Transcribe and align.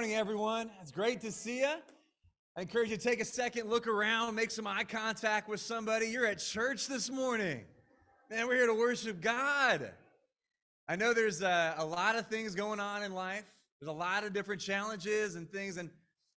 morning, 0.00 0.16
everyone. 0.16 0.70
It's 0.80 0.90
great 0.90 1.20
to 1.20 1.30
see 1.30 1.58
you. 1.58 1.74
I 2.56 2.62
encourage 2.62 2.88
you 2.88 2.96
to 2.96 3.02
take 3.02 3.20
a 3.20 3.24
second, 3.26 3.68
look 3.68 3.86
around, 3.86 4.34
make 4.34 4.50
some 4.50 4.66
eye 4.66 4.84
contact 4.84 5.46
with 5.46 5.60
somebody. 5.60 6.06
You're 6.06 6.24
at 6.24 6.38
church 6.38 6.86
this 6.86 7.10
morning. 7.10 7.60
Man, 8.30 8.48
we're 8.48 8.54
here 8.54 8.66
to 8.68 8.72
worship 8.72 9.20
God. 9.20 9.90
I 10.88 10.96
know 10.96 11.12
there's 11.12 11.42
a, 11.42 11.74
a 11.76 11.84
lot 11.84 12.16
of 12.16 12.28
things 12.28 12.54
going 12.54 12.80
on 12.80 13.02
in 13.02 13.12
life. 13.12 13.44
There's 13.78 13.90
a 13.90 13.92
lot 13.92 14.24
of 14.24 14.32
different 14.32 14.62
challenges 14.62 15.34
and 15.34 15.46
things, 15.52 15.76
and 15.76 15.90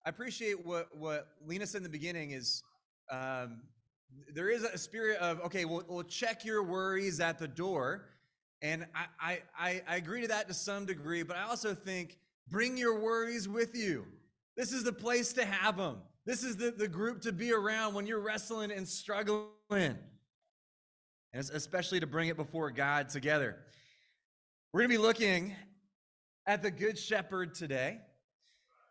I 0.04 0.10
appreciate 0.10 0.66
what 0.66 0.94
what 0.94 1.28
Lena 1.46 1.66
said 1.66 1.78
in 1.78 1.84
the 1.84 1.88
beginning 1.88 2.32
is 2.32 2.62
um, 3.10 3.62
there 4.34 4.50
is 4.50 4.62
a 4.64 4.76
spirit 4.76 5.16
of 5.20 5.40
okay, 5.40 5.64
we'll, 5.64 5.84
we'll 5.88 6.02
check 6.02 6.44
your 6.44 6.62
worries 6.62 7.18
at 7.18 7.38
the 7.38 7.48
door, 7.48 8.10
and 8.60 8.84
I, 8.94 9.40
I 9.58 9.82
I 9.88 9.96
agree 9.96 10.20
to 10.20 10.28
that 10.28 10.48
to 10.48 10.54
some 10.54 10.84
degree, 10.84 11.22
but 11.22 11.38
I 11.38 11.44
also 11.44 11.74
think 11.74 12.18
Bring 12.48 12.76
your 12.76 13.00
worries 13.00 13.48
with 13.48 13.76
you. 13.76 14.06
This 14.56 14.72
is 14.72 14.84
the 14.84 14.92
place 14.92 15.32
to 15.34 15.44
have 15.44 15.76
them. 15.76 15.98
This 16.26 16.42
is 16.42 16.56
the, 16.56 16.70
the 16.70 16.88
group 16.88 17.20
to 17.22 17.32
be 17.32 17.52
around 17.52 17.94
when 17.94 18.06
you're 18.06 18.20
wrestling 18.20 18.70
and 18.70 18.86
struggling. 18.88 19.48
And 19.70 19.98
especially 21.52 22.00
to 22.00 22.06
bring 22.06 22.28
it 22.28 22.36
before 22.36 22.70
God 22.70 23.08
together. 23.08 23.56
We're 24.72 24.80
going 24.80 24.90
to 24.90 24.98
be 24.98 25.02
looking 25.02 25.54
at 26.46 26.62
the 26.62 26.70
Good 26.70 26.98
Shepherd 26.98 27.54
today. 27.54 27.98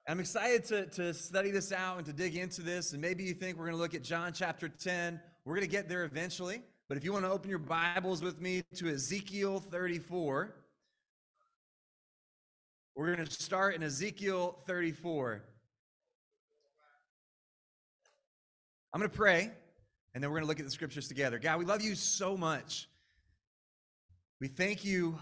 I'm 0.07 0.19
excited 0.19 0.65
to, 0.65 0.85
to 0.87 1.13
study 1.13 1.51
this 1.51 1.71
out 1.71 1.97
and 1.97 2.05
to 2.05 2.13
dig 2.13 2.35
into 2.35 2.61
this. 2.61 2.91
And 2.91 3.01
maybe 3.01 3.23
you 3.23 3.33
think 3.33 3.57
we're 3.57 3.65
going 3.65 3.77
to 3.77 3.81
look 3.81 3.95
at 3.95 4.03
John 4.03 4.33
chapter 4.33 4.67
10. 4.67 5.19
We're 5.45 5.55
going 5.55 5.65
to 5.65 5.71
get 5.71 5.87
there 5.87 6.03
eventually. 6.03 6.61
But 6.89 6.97
if 6.97 7.05
you 7.05 7.13
want 7.13 7.23
to 7.23 7.31
open 7.31 7.49
your 7.49 7.59
Bibles 7.59 8.21
with 8.21 8.41
me 8.41 8.63
to 8.75 8.89
Ezekiel 8.89 9.59
34, 9.59 10.55
we're 12.95 13.15
going 13.15 13.25
to 13.25 13.31
start 13.31 13.73
in 13.73 13.81
Ezekiel 13.81 14.59
34. 14.67 15.41
I'm 18.93 18.99
going 18.99 19.09
to 19.09 19.17
pray, 19.17 19.49
and 20.13 20.23
then 20.23 20.29
we're 20.29 20.37
going 20.37 20.43
to 20.43 20.47
look 20.47 20.59
at 20.59 20.65
the 20.65 20.71
scriptures 20.71 21.07
together. 21.07 21.39
God, 21.39 21.57
we 21.57 21.65
love 21.65 21.81
you 21.81 21.95
so 21.95 22.37
much. 22.37 22.87
We 24.39 24.47
thank 24.47 24.85
you 24.85 25.17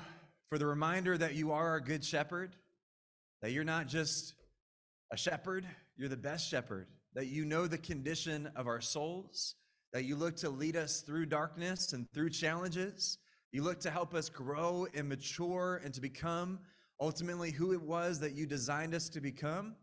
for 0.49 0.57
the 0.57 0.65
reminder 0.65 1.17
that 1.17 1.35
you 1.35 1.53
are 1.53 1.69
our 1.69 1.79
good 1.79 2.03
shepherd, 2.03 2.57
that 3.41 3.51
you're 3.51 3.63
not 3.63 3.87
just 3.87 4.33
a 5.13 5.15
shepherd, 5.15 5.65
you're 5.95 6.09
the 6.09 6.17
best 6.17 6.49
shepherd, 6.49 6.87
that 7.13 7.27
you 7.27 7.45
know 7.45 7.67
the 7.67 7.77
condition 7.77 8.51
of 8.57 8.67
our 8.67 8.81
souls, 8.81 9.55
that 9.93 10.03
you 10.03 10.17
look 10.17 10.35
to 10.37 10.49
lead 10.49 10.75
us 10.75 10.99
through 10.99 11.27
darkness 11.27 11.93
and 11.93 12.11
through 12.11 12.31
challenges. 12.31 13.17
You 13.53 13.63
look 13.63 13.79
to 13.81 13.91
help 13.91 14.13
us 14.13 14.27
grow 14.27 14.87
and 14.93 15.07
mature 15.07 15.79
and 15.85 15.93
to 15.93 16.01
become 16.01 16.59
ultimately 17.01 17.49
who 17.49 17.73
it 17.73 17.81
was 17.81 18.19
that 18.19 18.33
you 18.33 18.45
designed 18.45 18.93
us 18.93 19.09
to 19.09 19.19
become. 19.19 19.75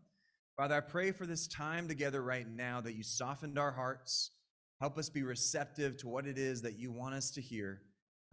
Father, 0.55 0.75
I 0.75 0.79
pray 0.79 1.11
for 1.11 1.25
this 1.25 1.47
time 1.47 1.87
together 1.87 2.23
right 2.23 2.47
now 2.47 2.79
that 2.81 2.95
you 2.95 3.03
softened 3.03 3.59
our 3.59 3.71
hearts. 3.71 4.31
Help 4.79 4.97
us 4.97 5.09
be 5.09 5.23
receptive 5.23 5.97
to 5.97 6.07
what 6.07 6.25
it 6.25 6.37
is 6.37 6.61
that 6.61 6.79
you 6.79 6.91
want 6.91 7.13
us 7.13 7.29
to 7.31 7.41
hear. 7.41 7.81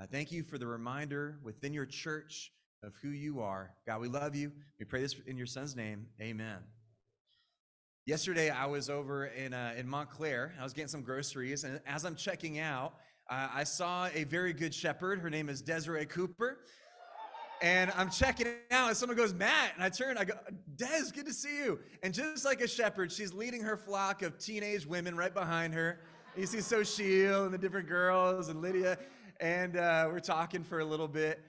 I 0.00 0.06
thank 0.06 0.30
you 0.30 0.44
for 0.44 0.56
the 0.56 0.66
reminder 0.66 1.40
within 1.42 1.74
your 1.74 1.86
church 1.86 2.52
of 2.84 2.92
who 3.02 3.08
you 3.08 3.40
are. 3.40 3.72
God, 3.86 4.00
we 4.00 4.08
love 4.08 4.36
you. 4.36 4.52
We 4.78 4.84
pray 4.84 5.00
this 5.00 5.16
in 5.26 5.36
your 5.36 5.46
son's 5.46 5.74
name. 5.74 6.06
Amen. 6.20 6.58
Yesterday, 8.04 8.50
I 8.50 8.66
was 8.66 8.88
over 8.88 9.26
in, 9.26 9.52
uh, 9.52 9.74
in 9.76 9.88
Montclair. 9.88 10.54
I 10.60 10.62
was 10.62 10.72
getting 10.72 10.88
some 10.88 11.02
groceries, 11.02 11.64
and 11.64 11.80
as 11.86 12.04
I'm 12.04 12.14
checking 12.14 12.60
out, 12.60 12.94
uh, 13.28 13.48
I 13.52 13.64
saw 13.64 14.08
a 14.14 14.22
very 14.24 14.52
good 14.52 14.72
shepherd. 14.72 15.18
Her 15.18 15.30
name 15.30 15.48
is 15.48 15.60
Desiree 15.60 16.06
Cooper 16.06 16.58
and 17.62 17.90
I'm 17.96 18.10
checking 18.10 18.48
out, 18.70 18.88
and 18.88 18.96
someone 18.96 19.16
goes, 19.16 19.32
Matt, 19.32 19.72
and 19.74 19.82
I 19.82 19.88
turn, 19.88 20.18
I 20.18 20.24
go, 20.24 20.34
Des, 20.76 21.10
good 21.14 21.26
to 21.26 21.32
see 21.32 21.56
you. 21.56 21.78
And 22.02 22.12
just 22.12 22.44
like 22.44 22.60
a 22.60 22.68
shepherd, 22.68 23.10
she's 23.10 23.32
leading 23.32 23.62
her 23.62 23.76
flock 23.76 24.22
of 24.22 24.38
teenage 24.38 24.86
women 24.86 25.16
right 25.16 25.32
behind 25.32 25.72
her. 25.74 26.00
You 26.36 26.46
see 26.46 26.58
Sochil 26.58 27.46
and 27.46 27.54
the 27.54 27.58
different 27.58 27.88
girls 27.88 28.48
and 28.48 28.60
Lydia, 28.60 28.98
and 29.41 29.76
uh, 29.76 30.08
we're 30.12 30.20
talking 30.20 30.62
for 30.62 30.81
a 30.81 30.84
little 30.84 31.08
bit. 31.08 31.41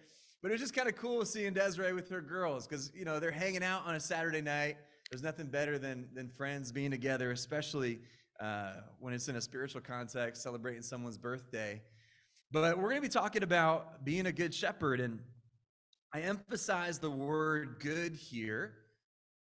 But 0.42 0.52
it 0.52 0.54
was 0.54 0.62
just 0.62 0.74
kind 0.74 0.88
of 0.88 0.96
cool 0.96 1.26
seeing 1.26 1.54
Desiree 1.54 1.94
with 1.94 2.10
her 2.10 2.22
girls 2.22 2.68
because 2.68 2.92
you 2.96 3.04
know 3.04 3.20
they're 3.20 3.32
hanging 3.32 3.64
out 3.64 3.86
on 3.86 3.96
a 3.96 4.00
Saturday 4.00 4.42
night. 4.42 4.78
There's 5.10 5.24
nothing 5.24 5.48
better 5.48 5.78
than 5.78 6.08
than 6.14 6.30
friends 6.30 6.72
being 6.72 6.92
together, 6.92 7.32
especially 7.32 8.00
uh, 8.40 8.76
when 9.00 9.14
it's 9.14 9.28
in 9.28 9.36
a 9.36 9.42
spiritual 9.42 9.82
context, 9.82 10.42
celebrating 10.42 10.84
someone's 10.84 11.18
birthday. 11.18 11.82
But 12.52 12.78
we're 12.78 12.90
going 12.90 13.02
to 13.02 13.08
be 13.08 13.10
talking 13.10 13.44
about 13.44 14.06
being 14.06 14.28
a 14.28 14.32
good 14.32 14.54
shepherd 14.54 15.02
and 15.02 15.20
I 16.14 16.22
emphasize 16.22 17.00
the 17.00 17.12
word 17.12 17.78
good 17.80 18.16
here 18.16 18.74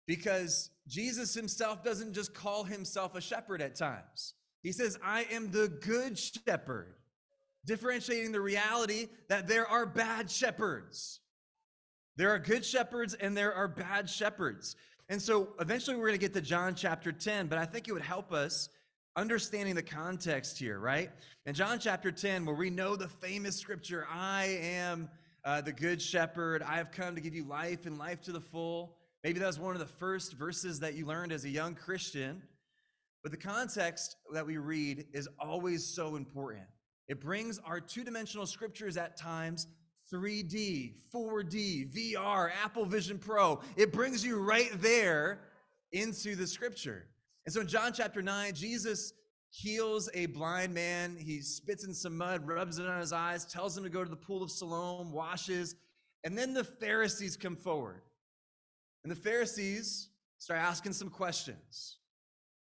because 0.06 0.70
Jesus 0.88 1.34
himself 1.34 1.84
doesn't 1.84 2.12
just 2.12 2.32
call 2.32 2.64
himself 2.64 3.14
a 3.14 3.20
shepherd 3.20 3.60
at 3.60 3.74
times. 3.74 4.34
He 4.62 4.72
says, 4.72 4.98
I 5.04 5.26
am 5.30 5.50
the 5.50 5.68
good 5.68 6.18
shepherd, 6.18 6.94
differentiating 7.64 8.32
the 8.32 8.40
reality 8.40 9.08
that 9.28 9.48
there 9.48 9.66
are 9.66 9.86
bad 9.86 10.30
shepherds. 10.30 11.20
There 12.16 12.30
are 12.30 12.38
good 12.38 12.64
shepherds 12.64 13.14
and 13.14 13.36
there 13.36 13.52
are 13.52 13.68
bad 13.68 14.08
shepherds. 14.08 14.76
And 15.08 15.20
so 15.20 15.50
eventually 15.60 15.96
we're 15.96 16.08
going 16.08 16.18
to 16.18 16.24
get 16.24 16.34
to 16.34 16.40
John 16.40 16.74
chapter 16.74 17.12
10, 17.12 17.46
but 17.46 17.58
I 17.58 17.64
think 17.64 17.86
it 17.86 17.92
would 17.92 18.02
help 18.02 18.32
us 18.32 18.68
understanding 19.14 19.74
the 19.74 19.82
context 19.82 20.58
here, 20.58 20.78
right? 20.78 21.10
In 21.46 21.54
John 21.54 21.78
chapter 21.78 22.10
10, 22.10 22.44
where 22.44 22.56
we 22.56 22.70
know 22.70 22.96
the 22.96 23.08
famous 23.08 23.56
scripture, 23.56 24.06
I 24.10 24.58
am 24.60 25.08
uh, 25.46 25.60
the 25.60 25.72
Good 25.72 26.02
Shepherd. 26.02 26.62
I 26.62 26.76
have 26.76 26.90
come 26.90 27.14
to 27.14 27.20
give 27.20 27.32
you 27.32 27.44
life 27.44 27.86
and 27.86 27.96
life 27.96 28.20
to 28.22 28.32
the 28.32 28.40
full. 28.40 28.96
Maybe 29.22 29.38
that 29.38 29.46
was 29.46 29.60
one 29.60 29.74
of 29.74 29.78
the 29.78 29.86
first 29.86 30.32
verses 30.32 30.80
that 30.80 30.94
you 30.94 31.06
learned 31.06 31.32
as 31.32 31.44
a 31.44 31.48
young 31.48 31.76
Christian. 31.76 32.42
But 33.22 33.30
the 33.30 33.38
context 33.38 34.16
that 34.32 34.44
we 34.44 34.58
read 34.58 35.06
is 35.12 35.28
always 35.38 35.86
so 35.86 36.16
important. 36.16 36.66
It 37.06 37.20
brings 37.20 37.60
our 37.60 37.80
two 37.80 38.02
dimensional 38.02 38.46
scriptures 38.46 38.96
at 38.96 39.16
times 39.16 39.68
3D, 40.12 40.94
4D, 41.14 42.14
VR, 42.16 42.50
Apple 42.64 42.84
Vision 42.84 43.18
Pro. 43.18 43.60
It 43.76 43.92
brings 43.92 44.24
you 44.24 44.38
right 44.38 44.70
there 44.74 45.42
into 45.92 46.34
the 46.34 46.46
scripture. 46.46 47.06
And 47.44 47.52
so 47.52 47.60
in 47.60 47.68
John 47.68 47.92
chapter 47.92 48.20
9, 48.20 48.52
Jesus 48.54 49.12
heals 49.56 50.10
a 50.12 50.26
blind 50.26 50.74
man. 50.74 51.16
He 51.18 51.40
spits 51.40 51.84
in 51.84 51.94
some 51.94 52.18
mud, 52.18 52.46
rubs 52.46 52.78
it 52.78 52.86
on 52.86 53.00
his 53.00 53.12
eyes, 53.12 53.46
tells 53.46 53.76
him 53.76 53.84
to 53.84 53.90
go 53.90 54.04
to 54.04 54.10
the 54.10 54.16
pool 54.16 54.42
of 54.42 54.50
Siloam, 54.50 55.12
washes. 55.12 55.76
And 56.24 56.36
then 56.36 56.52
the 56.52 56.64
Pharisees 56.64 57.36
come 57.36 57.56
forward. 57.56 58.02
And 59.02 59.10
the 59.10 59.16
Pharisees 59.16 60.10
start 60.38 60.60
asking 60.60 60.92
some 60.92 61.08
questions. 61.08 61.96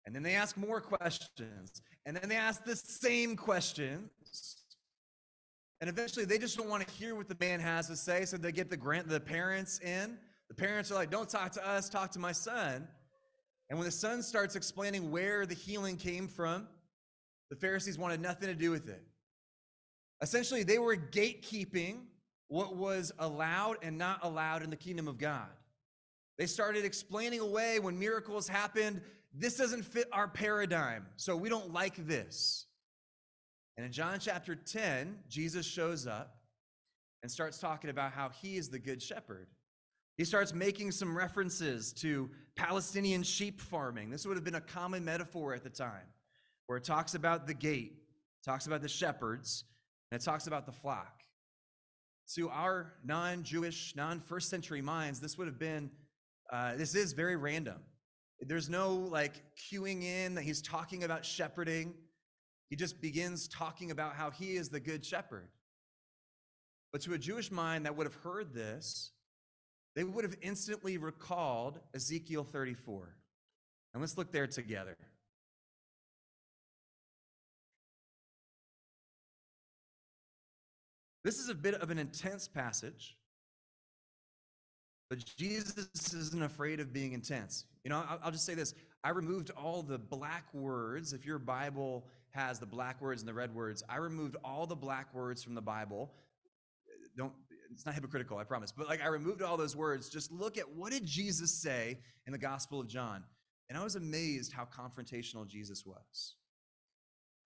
And 0.07 0.15
then 0.15 0.23
they 0.23 0.35
ask 0.35 0.57
more 0.57 0.81
questions. 0.81 1.83
And 2.07 2.17
then 2.17 2.31
they 2.31 2.37
ask 2.37 2.65
the 2.65 2.77
same 2.77 3.37
questions. 3.37 4.09
And 5.83 5.91
eventually 5.91 6.25
they 6.25 6.39
just 6.39 6.57
don't 6.57 6.69
want 6.69 6.87
to 6.87 6.95
hear 6.95 7.15
what 7.15 7.29
the 7.29 7.37
man 7.39 7.61
has 7.61 7.89
to 7.89 7.97
say. 7.97 8.25
So 8.25 8.39
they 8.39 8.53
get 8.53 8.71
the 8.71 8.77
grant 8.77 9.07
the 9.07 9.21
parents 9.21 9.81
in. 9.81 10.17
The 10.49 10.55
parents 10.55 10.91
are 10.91 10.95
like, 10.95 11.11
don't 11.11 11.29
talk 11.29 11.53
to 11.53 11.69
us, 11.69 11.91
talk 11.91 12.11
to 12.13 12.19
my 12.19 12.33
son. 12.33 12.89
And 13.71 13.79
when 13.79 13.87
the 13.87 13.93
son 13.93 14.23
starts 14.23 14.57
explaining 14.57 15.11
where 15.11 15.47
the 15.47 15.55
healing 15.55 15.97
came 15.97 16.27
from, 16.27 16.67
the 17.51 17.57
Pharisees 17.57 17.97
wanted 17.97 18.21
nothing 18.21 18.49
to 18.49 18.55
do 18.55 18.73
with 18.73 18.89
it. 18.89 19.03
Essentially, 20.21 20.65
they 20.65 20.79
were 20.79 20.97
gatekeeping 20.97 22.01
what 22.49 22.77
was 22.77 23.13
allowed 23.19 23.77
and 23.83 23.97
not 23.97 24.21
allowed 24.25 24.63
in 24.63 24.71
the 24.71 24.77
kingdom 24.77 25.07
of 25.07 25.19
God. 25.19 25.49
They 26.37 26.47
started 26.47 26.85
explaining 26.85 27.41
away 27.41 27.79
when 27.79 27.99
miracles 27.99 28.49
happened, 28.49 29.03
this 29.33 29.57
doesn't 29.57 29.85
fit 29.85 30.09
our 30.13 30.27
paradigm, 30.27 31.07
so 31.17 31.37
we 31.37 31.49
don't 31.49 31.73
like 31.73 31.95
this. 32.09 32.67
And 33.77 33.87
in 33.87 33.93
John 33.93 34.19
chapter 34.19 34.57
10, 34.57 35.21
Jesus 35.29 35.65
shows 35.65 36.07
up 36.07 36.37
and 37.23 37.31
starts 37.31 37.59
talking 37.59 37.89
about 37.89 38.13
how 38.13 38.31
he 38.31 38.57
is 38.57 38.69
the 38.69 38.79
good 38.79 39.01
shepherd. 39.01 39.47
He 40.21 40.27
starts 40.27 40.53
making 40.53 40.93
some 40.93 41.17
references 41.17 41.95
to 41.95 42.29
Palestinian 42.55 43.23
sheep 43.23 43.59
farming. 43.59 44.11
This 44.11 44.27
would 44.27 44.37
have 44.37 44.45
been 44.45 44.57
a 44.57 44.61
common 44.61 45.03
metaphor 45.03 45.55
at 45.55 45.65
the 45.65 45.71
time, 45.71 46.05
where 46.67 46.77
it 46.77 46.85
talks 46.85 47.15
about 47.15 47.47
the 47.47 47.55
gate, 47.55 48.03
talks 48.45 48.67
about 48.67 48.83
the 48.83 48.89
shepherds, 48.89 49.65
and 50.13 50.21
it 50.21 50.23
talks 50.23 50.47
about 50.47 50.67
the 50.67 50.73
flock. 50.73 51.23
To 52.35 52.51
our 52.51 52.93
non 53.03 53.45
Jewish, 53.45 53.97
non 53.97 54.21
first 54.21 54.51
century 54.51 54.83
minds, 54.83 55.21
this 55.21 55.39
would 55.39 55.47
have 55.47 55.59
been, 55.59 55.91
uh, 56.53 56.77
this 56.77 56.95
is 56.95 57.15
very 57.15 57.37
random. 57.37 57.79
There's 58.43 58.69
no 58.69 58.93
like 58.93 59.43
cueing 59.57 60.03
in 60.03 60.35
that 60.35 60.43
he's 60.43 60.61
talking 60.61 61.03
about 61.03 61.25
shepherding. 61.25 61.95
He 62.69 62.77
just 62.77 63.01
begins 63.01 63.49
talking 63.49 63.91
about 63.91 64.17
how 64.17 64.31
he 64.31 64.57
is 64.57 64.69
the 64.69 64.81
good 64.81 65.03
shepherd. 65.03 65.49
But 66.93 67.01
to 67.01 67.15
a 67.15 67.19
Jewish 67.19 67.51
mind 67.51 67.87
that 67.87 67.97
would 67.97 68.07
have 68.07 68.17
heard 68.17 68.53
this, 68.53 69.13
they 69.95 70.05
would 70.05 70.25
have 70.25 70.37
instantly 70.41 70.99
recalled 70.99 71.79
Ezekiel 71.95 72.45
34. 72.45 73.15
And 73.93 74.01
let's 74.01 74.17
look 74.17 74.31
there 74.31 74.47
together. 74.47 74.97
This 81.25 81.39
is 81.39 81.49
a 81.49 81.55
bit 81.55 81.75
of 81.75 81.91
an 81.91 81.99
intense 81.99 82.49
passage. 82.49 83.17
But 85.11 85.25
Jesus 85.37 86.15
isn't 86.15 86.43
afraid 86.43 86.79
of 86.79 86.93
being 86.93 87.13
intense. 87.13 87.65
You 87.85 87.91
know, 87.91 88.05
I'll, 88.23 88.31
just 88.31 88.47
say 88.47 88.55
this 88.55 88.75
I 89.03 89.11
removed 89.11 89.51
all 89.51 89.83
the 89.83 89.99
black 89.99 90.45
words. 90.55 91.13
If 91.13 91.27
your 91.27 91.39
Bible 91.39 92.07
has 92.31 92.61
the 92.61 92.67
black 92.67 93.01
words 93.01 93.21
and 93.21 93.29
the 93.29 93.35
red 93.35 93.53
words, 93.53 93.83
I 93.89 93.97
removed 93.97 94.37
all 94.45 94.67
the 94.67 94.77
black 94.77 95.13
words 95.13 95.43
from 95.43 95.55
the 95.55 95.61
Bible. 95.61 96.13
Don't, 97.17 97.33
it's 97.73 97.87
not 97.87 97.95
hypocritical, 97.95 98.39
I 98.39 98.45
promise. 98.45 98.73
But 98.73 98.89
like 98.89 99.03
I 99.03 99.09
removed 99.09 99.43
all 99.43 99.57
those 99.57 99.77
words. 99.77 100.09
Just 100.09 100.33
look 100.33 100.59
at 100.59 100.69
what 100.75 100.93
did 100.93 101.05
Jesus 101.05 101.53
say 101.53 101.99
in 102.27 102.33
the 102.33 102.39
Gospel 102.39 102.81
of 102.81 102.89
John. 102.89 103.25
And 103.69 103.79
I 103.79 103.85
was 103.85 103.95
amazed 103.95 104.53
how 104.53 104.65
confrontational 104.65 105.47
Jesus 105.47 105.87
was. 105.87 106.35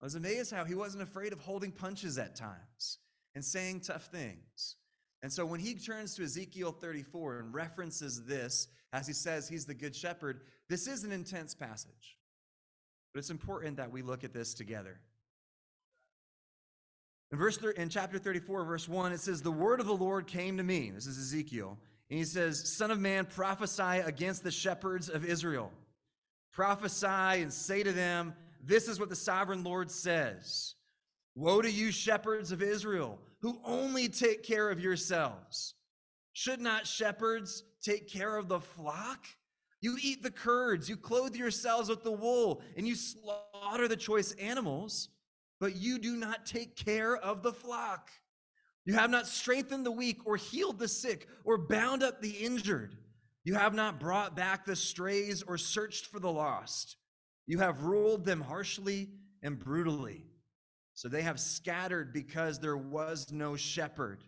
I 0.01 0.05
was 0.05 0.15
amazed 0.15 0.51
how 0.51 0.65
he 0.65 0.75
wasn't 0.75 1.03
afraid 1.03 1.33
of 1.33 1.39
holding 1.39 1.71
punches 1.71 2.17
at 2.17 2.35
times 2.35 2.99
and 3.35 3.43
saying 3.43 3.81
tough 3.81 4.05
things. 4.05 4.75
And 5.21 5.31
so 5.31 5.45
when 5.45 5.59
he 5.59 5.73
turns 5.73 6.15
to 6.15 6.23
Ezekiel 6.23 6.71
34 6.71 7.39
and 7.39 7.53
references 7.53 8.25
this, 8.25 8.67
as 8.93 9.07
he 9.07 9.13
says 9.13 9.47
he's 9.47 9.65
the 9.65 9.73
good 9.73 9.95
shepherd, 9.95 10.41
this 10.69 10.87
is 10.87 11.03
an 11.03 11.11
intense 11.11 11.55
passage. 11.55 12.17
But 13.13 13.19
it's 13.19 13.29
important 13.29 13.77
that 13.77 13.91
we 13.91 14.01
look 14.01 14.23
at 14.23 14.33
this 14.33 14.53
together. 14.53 14.99
In 17.31 17.37
verse 17.37 17.57
in 17.77 17.89
chapter 17.89 18.17
34 18.17 18.63
verse 18.65 18.87
1 18.87 19.11
it 19.11 19.19
says 19.19 19.41
the 19.41 19.51
word 19.51 19.79
of 19.79 19.87
the 19.87 19.95
Lord 19.95 20.27
came 20.27 20.57
to 20.57 20.63
me. 20.63 20.91
This 20.91 21.07
is 21.07 21.17
Ezekiel. 21.17 21.77
And 22.09 22.19
he 22.19 22.25
says, 22.25 22.77
"Son 22.77 22.91
of 22.91 22.99
man, 22.99 23.25
prophesy 23.25 24.01
against 24.05 24.43
the 24.43 24.51
shepherds 24.51 25.09
of 25.09 25.25
Israel. 25.25 25.71
Prophesy 26.51 27.41
and 27.41 27.51
say 27.51 27.83
to 27.83 27.91
them, 27.91 28.35
this 28.65 28.87
is 28.87 28.99
what 28.99 29.09
the 29.09 29.15
sovereign 29.15 29.63
Lord 29.63 29.91
says. 29.91 30.73
Woe 31.35 31.61
to 31.61 31.69
you 31.69 31.91
shepherds 31.91 32.51
of 32.51 32.63
Israel 32.63 33.19
who 33.41 33.59
only 33.63 34.09
take 34.09 34.43
care 34.43 34.69
of 34.69 34.79
yourselves. 34.79 35.75
Should 36.33 36.59
not 36.59 36.87
shepherds 36.87 37.63
take 37.83 38.09
care 38.09 38.37
of 38.37 38.47
the 38.47 38.59
flock? 38.59 39.27
You 39.81 39.97
eat 40.01 40.23
the 40.23 40.31
curds, 40.31 40.89
you 40.89 40.97
clothe 40.97 41.35
yourselves 41.35 41.89
with 41.89 42.03
the 42.03 42.11
wool, 42.11 42.61
and 42.75 42.87
you 42.87 42.95
slaughter 42.95 43.87
the 43.87 43.95
choice 43.95 44.31
animals, 44.33 45.09
but 45.59 45.75
you 45.75 45.99
do 45.99 46.15
not 46.15 46.45
take 46.45 46.75
care 46.75 47.15
of 47.15 47.43
the 47.43 47.53
flock. 47.53 48.11
You 48.85 48.93
have 48.93 49.09
not 49.09 49.27
strengthened 49.27 49.85
the 49.85 49.91
weak, 49.91 50.19
or 50.25 50.37
healed 50.37 50.79
the 50.79 50.87
sick, 50.87 51.27
or 51.43 51.57
bound 51.57 52.03
up 52.03 52.21
the 52.21 52.31
injured. 52.31 52.95
You 53.43 53.55
have 53.55 53.73
not 53.73 53.99
brought 53.99 54.35
back 54.35 54.65
the 54.65 54.75
strays, 54.75 55.43
or 55.43 55.57
searched 55.57 56.07
for 56.07 56.19
the 56.19 56.31
lost. 56.31 56.97
You 57.47 57.59
have 57.59 57.83
ruled 57.83 58.25
them 58.25 58.41
harshly 58.41 59.09
and 59.43 59.59
brutally. 59.59 60.25
So 60.93 61.09
they 61.09 61.21
have 61.23 61.39
scattered 61.39 62.13
because 62.13 62.59
there 62.59 62.77
was 62.77 63.31
no 63.31 63.55
shepherd. 63.55 64.23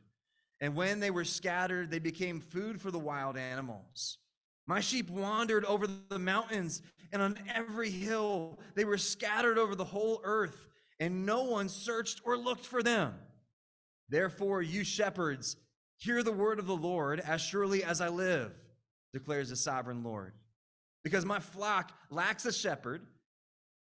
And 0.59 0.75
when 0.75 0.99
they 0.99 1.11
were 1.11 1.23
scattered, 1.23 1.89
they 1.89 1.99
became 1.99 2.41
food 2.41 2.81
for 2.81 2.91
the 2.91 2.99
wild 2.99 3.37
animals. 3.37 4.17
My 4.65 4.81
sheep 4.81 5.09
wandered 5.09 5.65
over 5.65 5.87
the 5.87 6.19
mountains 6.19 6.81
and 7.11 7.21
on 7.21 7.39
every 7.53 7.89
hill. 7.89 8.59
They 8.75 8.85
were 8.85 8.97
scattered 8.97 9.57
over 9.57 9.75
the 9.75 9.85
whole 9.85 10.19
earth, 10.23 10.67
and 10.99 11.25
no 11.25 11.43
one 11.43 11.69
searched 11.69 12.21
or 12.25 12.37
looked 12.37 12.65
for 12.65 12.81
them. 12.81 13.13
Therefore, 14.09 14.61
you 14.61 14.83
shepherds, 14.83 15.57
hear 15.97 16.23
the 16.23 16.31
word 16.31 16.59
of 16.59 16.67
the 16.67 16.75
Lord 16.75 17.19
as 17.19 17.41
surely 17.41 17.83
as 17.83 18.01
I 18.01 18.07
live, 18.07 18.53
declares 19.13 19.49
the 19.49 19.55
sovereign 19.55 20.03
Lord. 20.03 20.33
Because 21.03 21.25
my 21.25 21.39
flock 21.39 21.91
lacks 22.09 22.45
a 22.45 22.53
shepherd 22.53 23.05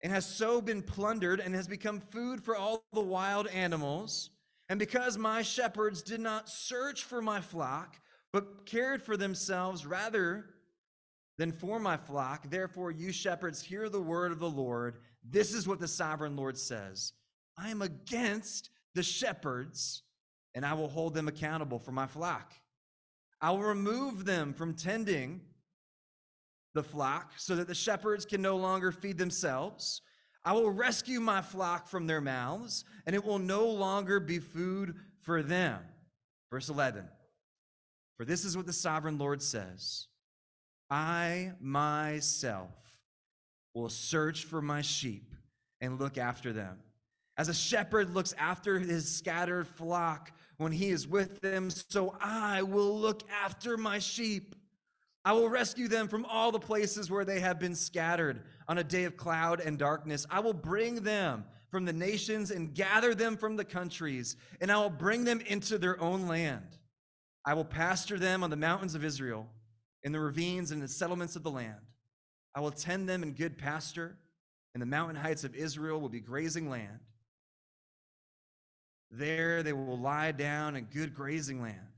and 0.03 0.11
has 0.11 0.25
so 0.25 0.61
been 0.61 0.81
plundered 0.81 1.39
and 1.39 1.55
has 1.55 1.67
become 1.67 1.99
food 1.99 2.43
for 2.43 2.55
all 2.55 2.83
the 2.93 3.01
wild 3.01 3.47
animals. 3.47 4.29
And 4.69 4.79
because 4.79 5.17
my 5.17 5.41
shepherds 5.41 6.01
did 6.01 6.19
not 6.19 6.49
search 6.49 7.03
for 7.03 7.21
my 7.21 7.41
flock, 7.41 7.97
but 8.33 8.65
cared 8.65 9.01
for 9.01 9.15
themselves 9.15 9.85
rather 9.85 10.45
than 11.37 11.51
for 11.51 11.79
my 11.79 11.97
flock, 11.97 12.49
therefore, 12.49 12.91
you 12.91 13.11
shepherds, 13.11 13.61
hear 13.61 13.89
the 13.89 14.01
word 14.01 14.31
of 14.31 14.39
the 14.39 14.49
Lord. 14.49 14.97
This 15.29 15.53
is 15.53 15.67
what 15.67 15.79
the 15.79 15.87
sovereign 15.87 16.35
Lord 16.35 16.57
says 16.57 17.13
I 17.57 17.69
am 17.69 17.81
against 17.81 18.69
the 18.93 19.03
shepherds, 19.03 20.03
and 20.53 20.65
I 20.65 20.73
will 20.73 20.87
hold 20.87 21.13
them 21.13 21.27
accountable 21.27 21.79
for 21.79 21.91
my 21.91 22.07
flock. 22.07 22.53
I 23.41 23.51
will 23.51 23.63
remove 23.63 24.25
them 24.25 24.53
from 24.53 24.73
tending 24.73 25.41
the 26.73 26.83
flock 26.83 27.33
so 27.37 27.55
that 27.55 27.67
the 27.67 27.75
shepherds 27.75 28.25
can 28.25 28.41
no 28.41 28.57
longer 28.57 28.91
feed 28.91 29.17
themselves. 29.17 30.01
I 30.43 30.53
will 30.53 30.69
rescue 30.69 31.19
my 31.19 31.41
flock 31.41 31.87
from 31.87 32.05
their 32.05 32.21
mouths, 32.21 32.85
and 33.05 33.15
it 33.15 33.23
will 33.23 33.39
no 33.39 33.67
longer 33.67 34.19
be 34.19 34.39
food 34.39 34.95
for 35.21 35.41
them. 35.41 35.79
Verse 36.51 36.69
11 36.69 37.07
For 38.17 38.25
this 38.25 38.45
is 38.45 38.55
what 38.55 38.65
the 38.65 38.73
sovereign 38.73 39.17
Lord 39.17 39.41
says 39.41 40.07
I 40.89 41.53
myself 41.59 42.84
will 43.75 43.89
search 43.89 44.45
for 44.45 44.61
my 44.61 44.81
sheep 44.81 45.35
and 45.81 45.99
look 45.99 46.17
after 46.17 46.51
them. 46.51 46.79
As 47.37 47.49
a 47.49 47.53
shepherd 47.53 48.13
looks 48.13 48.33
after 48.37 48.79
his 48.79 49.13
scattered 49.13 49.67
flock 49.67 50.31
when 50.57 50.71
he 50.71 50.89
is 50.89 51.05
with 51.07 51.41
them, 51.41 51.69
so 51.69 52.15
I 52.21 52.63
will 52.63 52.97
look 52.97 53.23
after 53.29 53.75
my 53.75 53.99
sheep. 53.99 54.55
I 55.25 55.33
will 55.33 55.49
rescue 55.49 55.89
them 55.89 56.07
from 56.07 56.23
all 56.25 56.51
the 56.51 56.59
places 56.59 57.11
where 57.11 57.25
they 57.25 57.41
have 57.41 57.59
been 57.59 57.75
scattered 57.75 58.43
on 58.69 58.77
a 58.77 58.83
day 58.83 59.03
of 59.03 59.17
cloud 59.17 59.59
and 59.59 59.77
darkness. 59.77 60.25
I 60.29 60.39
will 60.39 60.53
bring 60.53 61.01
them 61.01 61.43
from 61.69 61.83
the 61.83 61.91
nations 61.91 62.51
and 62.51 62.73
gather 62.73 63.13
them 63.13 63.35
from 63.35 63.57
the 63.57 63.65
countries, 63.65 64.37
and 64.61 64.71
I 64.71 64.77
will 64.77 64.89
bring 64.89 65.25
them 65.25 65.41
into 65.41 65.77
their 65.77 65.99
own 66.01 66.27
land. 66.27 66.77
I 67.43 67.53
will 67.53 67.65
pasture 67.65 68.17
them 68.17 68.43
on 68.43 68.49
the 68.49 68.55
mountains 68.55 68.95
of 68.95 69.03
Israel, 69.03 69.47
in 70.03 70.13
the 70.13 70.19
ravines 70.19 70.71
and 70.71 70.81
the 70.81 70.87
settlements 70.87 71.35
of 71.35 71.43
the 71.43 71.51
land. 71.51 71.81
I 72.55 72.61
will 72.61 72.71
tend 72.71 73.07
them 73.07 73.21
in 73.21 73.33
good 73.33 73.57
pasture, 73.57 74.15
and 74.73 74.81
the 74.81 74.87
mountain 74.87 75.17
heights 75.17 75.43
of 75.43 75.55
Israel 75.55 75.99
will 75.99 76.09
be 76.09 76.21
grazing 76.21 76.69
land. 76.69 76.99
There 79.11 79.61
they 79.61 79.73
will 79.73 79.99
lie 79.99 80.31
down 80.31 80.75
in 80.75 80.85
good 80.85 81.13
grazing 81.13 81.61
land 81.61 81.95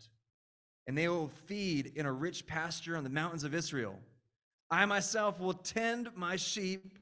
and 0.88 0.98
they 0.98 1.10
will 1.10 1.30
feed 1.46 1.92
in 1.96 2.06
a 2.06 2.12
rich 2.12 2.48
pasture 2.48 2.96
on 2.96 3.04
the 3.04 3.10
mountains 3.10 3.44
of 3.44 3.54
Israel. 3.54 4.00
I 4.72 4.86
myself 4.86 5.40
will 5.40 5.54
tend 5.54 6.10
my 6.16 6.38
sheep 6.38 6.98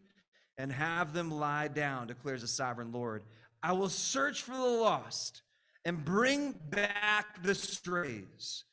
and 0.58 0.72
have 0.72 1.14
them 1.14 1.32
lie 1.32 1.68
down, 1.68 2.08
declares 2.08 2.42
the 2.42 2.48
sovereign 2.48 2.92
Lord. 2.92 3.24
I 3.62 3.74
will 3.74 3.90
search 3.90 4.42
for 4.42 4.54
the 4.54 4.64
lost 4.64 5.44
and 5.86 6.04
bring 6.04 6.56
back 6.70 7.44
the 7.44 7.54
strays. 7.54 8.64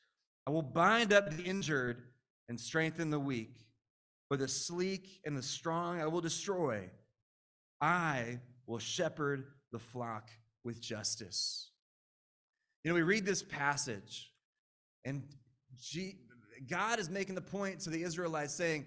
I 0.47 0.51
will 0.51 0.63
bind 0.63 1.13
up 1.13 1.31
the 1.31 1.43
injured 1.43 2.03
and 2.49 2.59
strengthen 2.59 3.11
the 3.11 3.21
weak. 3.21 3.55
But 4.33 4.39
the 4.39 4.49
sleek 4.49 5.21
and 5.27 5.37
the 5.37 5.43
strong 5.43 6.01
I 6.01 6.07
will 6.07 6.23
destroy. 6.23 6.89
I 7.83 8.41
will 8.67 8.79
shepherd 8.79 9.45
the 9.73 9.79
flock 9.79 10.31
with 10.65 10.81
justice. 10.81 11.71
You 12.83 12.89
know, 12.89 12.95
we 12.95 13.03
read 13.03 13.27
this 13.27 13.43
passage 13.43 14.33
and 15.05 15.23
God 16.67 16.99
is 16.99 17.11
making 17.11 17.35
the 17.35 17.43
point 17.43 17.81
to 17.81 17.91
the 17.91 18.03
Israelites 18.05 18.55
saying, 18.55 18.87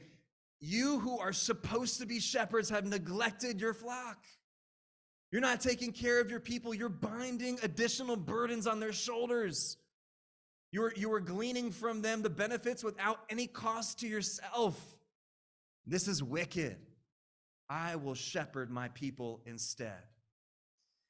You 0.62 0.98
who 0.98 1.20
are 1.20 1.31
supposed 1.31 2.00
to 2.00 2.08
be 2.08 2.20
shepherds 2.20 2.72
have 2.72 2.86
neglected 2.88 3.62
your 3.62 3.75
flock. 3.75 4.25
You're 5.31 5.41
not 5.41 5.62
taking 5.62 5.91
care 5.91 6.20
of 6.20 6.31
your 6.31 6.39
people. 6.39 6.74
You're 6.74 6.89
binding 6.89 7.60
additional 7.62 8.15
burdens 8.15 8.65
on 8.65 8.79
their 8.79 8.93
shoulders. 8.93 9.77
You're, 10.72 10.91
you 10.96 11.13
are 11.13 11.20
gleaning 11.20 11.70
from 11.70 12.01
them 12.01 12.24
the 12.24 12.31
benefits 12.31 12.84
without 12.84 13.20
any 13.29 13.46
cost 13.46 14.00
to 14.00 14.08
yourself. 14.08 14.95
This 15.88 16.08
is 16.08 16.24
wicked. 16.24 16.77
I 17.70 17.96
will 17.96 18.15
shepherd 18.15 18.70
my 18.72 18.89
people 18.89 19.42
instead. 19.46 20.04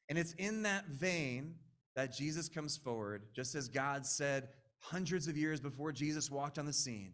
And 0.10 0.18
it's 0.18 0.34
in 0.34 0.64
that 0.64 0.88
vein 0.88 1.56
that 1.96 2.14
Jesus 2.14 2.50
comes 2.50 2.78
forward, 2.78 3.24
just 3.34 3.56
as 3.56 3.68
God 3.68 4.06
said 4.06 4.50
hundreds 4.80 5.28
of 5.28 5.38
years 5.38 5.60
before 5.60 5.92
Jesus 5.92 6.30
walked 6.30 6.60
on 6.60 6.66
the 6.66 6.74
scene. 6.74 7.14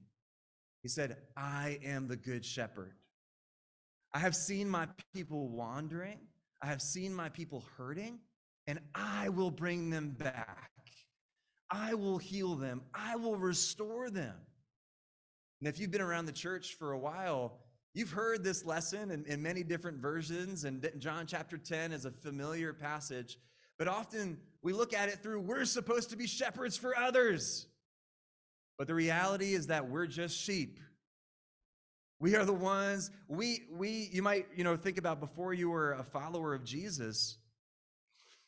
He 0.82 0.90
said, 0.90 1.18
I 1.38 1.80
am 1.84 2.08
the 2.08 2.16
good 2.18 2.44
shepherd. 2.44 2.94
I 4.14 4.20
have 4.20 4.36
seen 4.36 4.70
my 4.70 4.88
people 5.14 5.50
wandering, 5.50 6.18
I 6.62 6.68
have 6.68 6.82
seen 6.82 7.14
my 7.14 7.30
people 7.30 7.64
hurting, 7.78 8.20
and 8.68 8.80
I 8.94 9.30
will 9.30 9.52
bring 9.52 9.90
them 9.90 10.10
back. 10.10 10.72
I 11.70 11.94
will 11.94 12.18
heal 12.18 12.56
them, 12.56 12.82
I 12.94 13.16
will 13.16 13.38
restore 13.38 14.10
them. 14.10 14.36
And 15.62 15.68
if 15.68 15.80
you've 15.80 15.92
been 15.92 16.02
around 16.02 16.26
the 16.26 16.32
church 16.32 16.74
for 16.74 16.92
a 16.92 16.98
while, 16.98 17.60
you've 17.94 18.10
heard 18.10 18.44
this 18.44 18.66
lesson 18.66 19.12
in, 19.12 19.24
in 19.26 19.44
many 19.44 19.64
different 19.64 20.00
versions, 20.00 20.64
and 20.64 20.90
John 20.98 21.28
chapter 21.28 21.58
10 21.58 21.92
is 21.92 22.06
a 22.06 22.12
familiar 22.12 22.74
passage. 22.74 23.38
But 23.78 23.88
often 23.88 24.40
we 24.64 24.74
look 24.74 24.94
at 24.94 25.10
it 25.10 25.22
through 25.22 25.42
we're 25.42 25.66
supposed 25.66 26.10
to 26.10 26.18
be 26.18 26.26
shepherds 26.26 26.78
for 26.78 26.98
others. 26.98 27.68
But 28.78 28.88
the 28.88 28.96
reality 28.96 29.54
is 29.54 29.68
that 29.68 29.88
we're 29.88 30.08
just 30.08 30.36
sheep. 30.36 30.80
We 32.20 32.36
are 32.36 32.46
the 32.46 32.54
ones 32.54 33.12
we 33.28 33.64
we 33.72 34.10
you 34.12 34.24
might, 34.24 34.48
you 34.56 34.64
know, 34.64 34.76
think 34.76 34.98
about 34.98 35.20
before 35.20 35.54
you 35.54 35.70
were 35.70 35.94
a 35.94 36.04
follower 36.04 36.56
of 36.56 36.64
Jesus. 36.64 37.38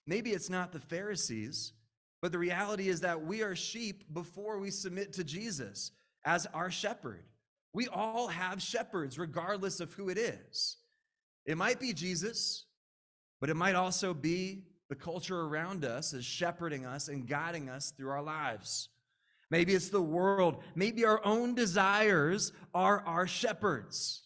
Maybe 0.07 0.31
it's 0.31 0.49
not 0.49 0.71
the 0.71 0.79
Pharisees, 0.79 1.73
but 2.21 2.31
the 2.31 2.39
reality 2.39 2.89
is 2.89 3.01
that 3.01 3.23
we 3.23 3.41
are 3.41 3.55
sheep 3.55 4.03
before 4.13 4.59
we 4.59 4.71
submit 4.71 5.13
to 5.13 5.23
Jesus. 5.23 5.91
As 6.25 6.45
our 6.53 6.71
shepherd. 6.71 7.23
We 7.73 7.87
all 7.87 8.27
have 8.27 8.61
shepherds, 8.61 9.17
regardless 9.17 9.79
of 9.79 9.93
who 9.93 10.09
it 10.09 10.17
is. 10.17 10.77
It 11.45 11.57
might 11.57 11.79
be 11.79 11.93
Jesus, 11.93 12.65
but 13.41 13.49
it 13.49 13.55
might 13.55 13.75
also 13.75 14.13
be 14.13 14.63
the 14.89 14.95
culture 14.95 15.41
around 15.41 15.85
us 15.85 16.13
is 16.13 16.23
shepherding 16.23 16.85
us 16.85 17.07
and 17.07 17.27
guiding 17.27 17.69
us 17.69 17.91
through 17.91 18.11
our 18.11 18.21
lives. 18.21 18.89
Maybe 19.49 19.73
it's 19.73 19.89
the 19.89 20.01
world. 20.01 20.63
Maybe 20.75 21.05
our 21.05 21.23
own 21.25 21.55
desires 21.55 22.51
are 22.73 23.01
our 23.01 23.27
shepherds. 23.27 24.23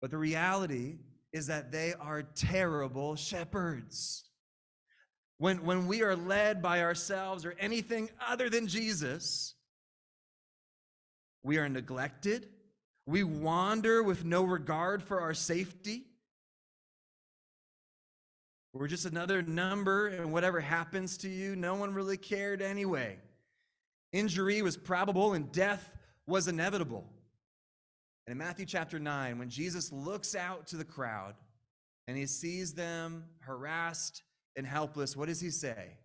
But 0.00 0.10
the 0.10 0.18
reality 0.18 0.98
is 1.32 1.46
that 1.48 1.72
they 1.72 1.94
are 1.94 2.22
terrible 2.22 3.16
shepherds. 3.16 4.24
When, 5.38 5.64
when 5.64 5.86
we 5.86 6.02
are 6.02 6.16
led 6.16 6.60
by 6.62 6.82
ourselves 6.82 7.44
or 7.44 7.54
anything 7.58 8.10
other 8.24 8.50
than 8.50 8.66
Jesus, 8.66 9.54
we 11.42 11.58
are 11.58 11.68
neglected. 11.68 12.48
We 13.06 13.24
wander 13.24 14.02
with 14.02 14.24
no 14.24 14.44
regard 14.44 15.02
for 15.02 15.20
our 15.20 15.34
safety. 15.34 16.04
We're 18.72 18.86
just 18.86 19.04
another 19.04 19.42
number, 19.42 20.06
and 20.06 20.32
whatever 20.32 20.60
happens 20.60 21.16
to 21.18 21.28
you, 21.28 21.56
no 21.56 21.74
one 21.74 21.92
really 21.92 22.16
cared 22.16 22.62
anyway. 22.62 23.18
Injury 24.12 24.62
was 24.62 24.76
probable, 24.76 25.32
and 25.32 25.50
death 25.50 25.90
was 26.26 26.46
inevitable. 26.46 27.04
And 28.26 28.32
in 28.32 28.38
Matthew 28.38 28.66
chapter 28.66 29.00
9, 29.00 29.38
when 29.38 29.50
Jesus 29.50 29.90
looks 29.90 30.36
out 30.36 30.68
to 30.68 30.76
the 30.76 30.84
crowd 30.84 31.34
and 32.06 32.16
he 32.16 32.26
sees 32.26 32.74
them 32.74 33.24
harassed 33.40 34.22
and 34.54 34.64
helpless, 34.64 35.16
what 35.16 35.26
does 35.26 35.40
he 35.40 35.50
say? 35.50 35.96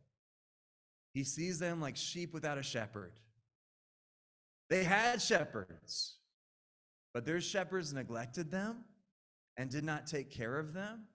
He 1.14 1.24
sees 1.24 1.60
them 1.60 1.82
like 1.82 1.96
sheep 1.96 2.34
without 2.34 2.58
a 2.58 2.64
shepherd. 2.64 3.12
They 4.70 4.84
had 4.84 5.22
shepherds, 5.22 6.16
but 7.14 7.26
their 7.26 7.42
shepherds 7.42 7.94
neglected 7.94 8.52
them 8.52 8.86
and 9.58 9.70
did 9.70 9.84
not 9.84 10.08
take 10.08 10.32
care 10.32 10.58
of 10.58 10.74
them. 10.74 11.06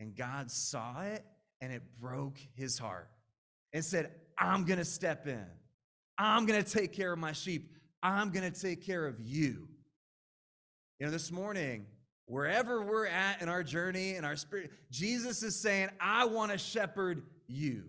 And 0.00 0.16
God 0.16 0.50
saw 0.50 1.02
it 1.02 1.24
and 1.60 1.72
it 1.72 1.82
broke 2.00 2.38
his 2.54 2.78
heart 2.78 3.08
and 3.72 3.84
said, 3.84 4.10
I'm 4.36 4.64
going 4.64 4.78
to 4.78 4.84
step 4.84 5.26
in. 5.26 5.46
I'm 6.18 6.44
going 6.44 6.62
to 6.62 6.68
take 6.68 6.92
care 6.92 7.12
of 7.12 7.18
my 7.18 7.32
sheep. 7.32 7.72
I'm 8.02 8.30
going 8.30 8.50
to 8.50 8.60
take 8.60 8.84
care 8.84 9.06
of 9.06 9.20
you. 9.20 9.68
You 10.98 11.06
know, 11.06 11.12
this 11.12 11.30
morning, 11.30 11.86
wherever 12.26 12.82
we're 12.82 13.06
at 13.06 13.42
in 13.42 13.48
our 13.48 13.62
journey 13.62 14.16
in 14.16 14.24
our 14.24 14.36
spirit, 14.36 14.70
Jesus 14.90 15.42
is 15.42 15.54
saying, 15.60 15.88
I 16.00 16.24
want 16.24 16.52
to 16.52 16.58
shepherd 16.58 17.22
you. 17.46 17.84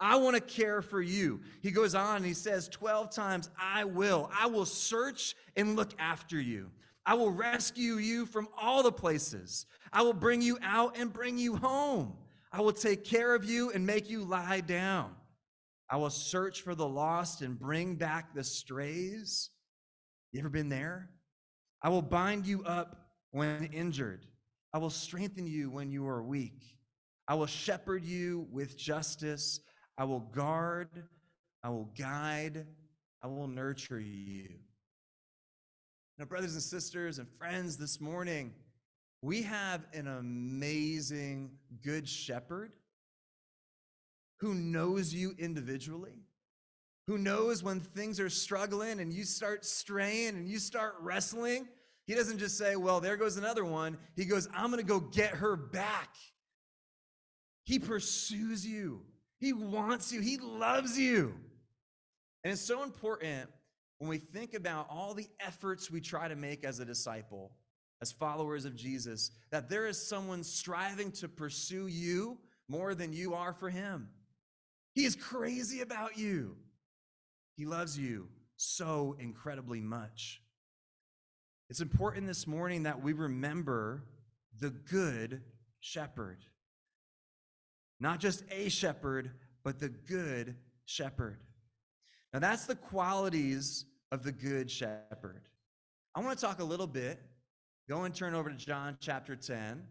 I 0.00 0.16
want 0.16 0.34
to 0.34 0.40
care 0.40 0.80
for 0.80 1.02
you. 1.02 1.40
He 1.62 1.70
goes 1.70 1.94
on 1.94 2.16
and 2.16 2.26
he 2.26 2.32
says 2.32 2.68
12 2.68 3.10
times, 3.10 3.50
I 3.60 3.84
will. 3.84 4.30
I 4.34 4.46
will 4.46 4.64
search 4.64 5.36
and 5.56 5.76
look 5.76 5.92
after 5.98 6.40
you. 6.40 6.70
I 7.04 7.14
will 7.14 7.30
rescue 7.30 7.94
you 7.94 8.24
from 8.24 8.48
all 8.58 8.82
the 8.82 8.92
places. 8.92 9.66
I 9.92 10.02
will 10.02 10.14
bring 10.14 10.40
you 10.40 10.58
out 10.62 10.96
and 10.96 11.12
bring 11.12 11.36
you 11.36 11.56
home. 11.56 12.14
I 12.52 12.62
will 12.62 12.72
take 12.72 13.04
care 13.04 13.34
of 13.34 13.44
you 13.44 13.70
and 13.72 13.86
make 13.86 14.08
you 14.08 14.24
lie 14.24 14.60
down. 14.60 15.14
I 15.90 15.96
will 15.96 16.10
search 16.10 16.62
for 16.62 16.74
the 16.74 16.86
lost 16.86 17.42
and 17.42 17.58
bring 17.58 17.96
back 17.96 18.34
the 18.34 18.44
strays. 18.44 19.50
You 20.32 20.40
ever 20.40 20.48
been 20.48 20.68
there? 20.68 21.10
I 21.82 21.88
will 21.88 22.02
bind 22.02 22.46
you 22.46 22.62
up 22.64 23.08
when 23.32 23.64
injured. 23.72 24.24
I 24.72 24.78
will 24.78 24.90
strengthen 24.90 25.46
you 25.46 25.68
when 25.70 25.90
you 25.90 26.06
are 26.06 26.22
weak. 26.22 26.62
I 27.26 27.34
will 27.34 27.46
shepherd 27.46 28.04
you 28.04 28.46
with 28.50 28.76
justice. 28.76 29.60
I 30.00 30.04
will 30.04 30.20
guard, 30.20 30.88
I 31.62 31.68
will 31.68 31.90
guide, 31.98 32.64
I 33.22 33.26
will 33.26 33.46
nurture 33.46 34.00
you. 34.00 34.48
Now, 36.18 36.24
brothers 36.24 36.54
and 36.54 36.62
sisters 36.62 37.18
and 37.18 37.28
friends, 37.28 37.76
this 37.76 38.00
morning, 38.00 38.54
we 39.20 39.42
have 39.42 39.84
an 39.92 40.08
amazing 40.08 41.50
good 41.82 42.08
shepherd 42.08 42.72
who 44.38 44.54
knows 44.54 45.12
you 45.12 45.34
individually, 45.38 46.24
who 47.06 47.18
knows 47.18 47.62
when 47.62 47.80
things 47.80 48.18
are 48.20 48.30
struggling 48.30 49.00
and 49.00 49.12
you 49.12 49.24
start 49.24 49.66
straying 49.66 50.30
and 50.30 50.48
you 50.48 50.58
start 50.58 50.94
wrestling. 51.02 51.68
He 52.06 52.14
doesn't 52.14 52.38
just 52.38 52.56
say, 52.56 52.74
Well, 52.74 53.00
there 53.00 53.18
goes 53.18 53.36
another 53.36 53.66
one. 53.66 53.98
He 54.16 54.24
goes, 54.24 54.48
I'm 54.54 54.70
going 54.70 54.82
to 54.82 54.88
go 54.88 55.00
get 55.00 55.34
her 55.34 55.56
back. 55.56 56.14
He 57.64 57.78
pursues 57.78 58.66
you. 58.66 59.02
He 59.40 59.52
wants 59.52 60.12
you, 60.12 60.20
He 60.20 60.38
loves 60.38 60.98
you. 60.98 61.34
And 62.44 62.52
it's 62.52 62.62
so 62.62 62.82
important 62.82 63.50
when 63.98 64.08
we 64.08 64.18
think 64.18 64.54
about 64.54 64.86
all 64.88 65.14
the 65.14 65.28
efforts 65.40 65.90
we 65.90 66.00
try 66.00 66.28
to 66.28 66.36
make 66.36 66.64
as 66.64 66.80
a 66.80 66.84
disciple, 66.84 67.52
as 68.00 68.12
followers 68.12 68.64
of 68.64 68.76
Jesus, 68.76 69.30
that 69.50 69.68
there 69.68 69.86
is 69.86 70.00
someone 70.00 70.42
striving 70.42 71.10
to 71.12 71.28
pursue 71.28 71.86
you 71.86 72.38
more 72.68 72.94
than 72.94 73.12
you 73.12 73.34
are 73.34 73.52
for 73.52 73.68
Him. 73.68 74.08
He 74.94 75.04
is 75.04 75.16
crazy 75.16 75.80
about 75.80 76.16
you. 76.16 76.56
He 77.56 77.66
loves 77.66 77.98
you 77.98 78.28
so 78.56 79.16
incredibly 79.18 79.80
much. 79.80 80.40
It's 81.68 81.80
important 81.80 82.26
this 82.26 82.46
morning 82.46 82.84
that 82.84 83.02
we 83.02 83.12
remember 83.12 84.02
the 84.58 84.70
good 84.70 85.42
shepherd. 85.78 86.44
Not 88.00 88.18
just 88.18 88.42
a 88.50 88.68
shepherd, 88.68 89.30
but 89.62 89.78
the 89.78 89.90
good 89.90 90.56
shepherd. 90.86 91.38
Now, 92.32 92.38
that's 92.38 92.66
the 92.66 92.76
qualities 92.76 93.84
of 94.10 94.22
the 94.22 94.32
good 94.32 94.70
shepherd. 94.70 95.42
I 96.14 96.20
want 96.20 96.38
to 96.38 96.44
talk 96.44 96.60
a 96.60 96.64
little 96.64 96.86
bit, 96.86 97.20
go 97.88 98.04
and 98.04 98.14
turn 98.14 98.34
over 98.34 98.50
to 98.50 98.56
John 98.56 98.96
chapter 99.00 99.36
10, 99.36 99.82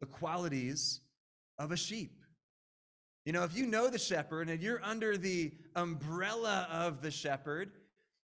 the 0.00 0.06
qualities 0.06 1.00
of 1.58 1.72
a 1.72 1.76
sheep. 1.76 2.22
You 3.24 3.32
know, 3.32 3.42
if 3.42 3.56
you 3.56 3.66
know 3.66 3.88
the 3.88 3.98
shepherd 3.98 4.48
and 4.48 4.62
you're 4.62 4.82
under 4.84 5.16
the 5.16 5.52
umbrella 5.74 6.68
of 6.70 7.02
the 7.02 7.10
shepherd, 7.10 7.72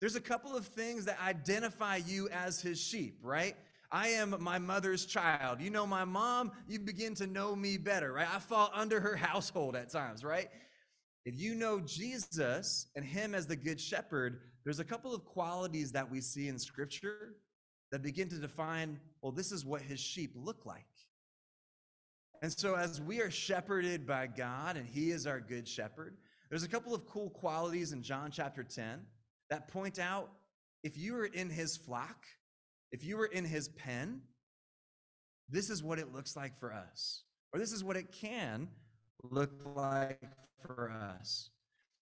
there's 0.02 0.16
a 0.16 0.22
couple 0.22 0.56
of 0.56 0.66
things 0.66 1.06
that 1.06 1.18
identify 1.26 1.98
you 1.98 2.28
as 2.30 2.62
his 2.62 2.82
sheep, 2.82 3.20
right? 3.22 3.56
I 3.92 4.10
am 4.10 4.36
my 4.40 4.60
mother's 4.60 5.06
child. 5.06 5.62
You 5.62 5.70
know 5.72 5.88
my 5.88 6.06
mom, 6.06 6.52
you 6.68 6.80
begin 6.80 7.16
to 7.16 7.28
know 7.28 7.56
me 7.56 7.78
better, 7.78 8.14
right? 8.14 8.28
I 8.32 8.40
fall 8.40 8.70
under 8.74 9.00
her 9.00 9.16
household 9.30 9.76
at 9.76 9.90
times, 9.90 10.24
right? 10.24 10.50
If 11.26 11.40
you 11.40 11.56
know 11.56 11.80
Jesus 11.80 12.88
and 12.96 13.04
him 13.04 13.36
as 13.36 13.48
the 13.48 13.56
good 13.56 13.80
shepherd, 13.80 14.42
there's 14.64 14.80
a 14.80 14.86
couple 14.86 15.14
of 15.14 15.26
qualities 15.26 15.92
that 15.92 16.10
we 16.10 16.22
see 16.22 16.48
in 16.48 16.60
scripture 16.60 17.36
that 17.92 18.04
begin 18.04 18.30
to 18.30 18.36
define, 18.36 19.00
well, 19.22 19.32
this 19.32 19.52
is 19.52 19.66
what 19.66 19.82
his 19.82 20.00
sheep 20.00 20.32
look 20.36 20.66
like. 20.66 20.86
And 22.42 22.52
so, 22.52 22.76
as 22.76 23.02
we 23.02 23.20
are 23.22 23.32
shepherded 23.32 24.08
by 24.08 24.28
God 24.28 24.78
and 24.78 24.88
he 24.88 25.12
is 25.12 25.28
our 25.28 25.42
good 25.42 25.68
shepherd, 25.68 26.16
there's 26.50 26.64
a 26.64 26.70
couple 26.70 26.96
of 26.96 27.06
cool 27.06 27.30
qualities 27.30 27.92
in 27.92 28.02
John 28.02 28.32
chapter 28.32 28.64
10 28.64 29.02
that 29.50 29.68
point 29.68 30.00
out 30.00 30.30
if 30.84 30.98
you 30.98 31.18
are 31.18 31.26
in 31.26 31.50
his 31.50 31.76
flock, 31.76 32.26
if 32.92 33.04
you 33.04 33.18
were 33.18 33.26
in 33.26 33.46
his 33.46 33.70
pen, 33.70 34.22
this 35.50 35.70
is 35.70 35.84
what 35.84 36.00
it 36.00 36.14
looks 36.14 36.36
like 36.36 36.58
for 36.58 36.74
us, 36.74 37.24
or 37.54 37.60
this 37.60 37.72
is 37.72 37.84
what 37.84 37.98
it 37.98 38.12
can 38.12 38.70
look 39.24 39.52
like 39.76 40.22
for 40.66 40.92
us. 40.92 41.50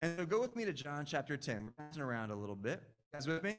And 0.02 0.18
so 0.18 0.26
go 0.26 0.40
with 0.40 0.56
me 0.56 0.66
to 0.66 0.74
John 0.74 1.06
chapter 1.06 1.36
10. 1.38 1.66
We're 1.66 1.86
passing 1.86 2.04
around 2.04 2.32
a 2.32 2.36
little 2.36 2.56
bit. 2.56 2.82
You 2.82 3.20
guys 3.20 3.28
with 3.28 3.44
me? 3.44 3.56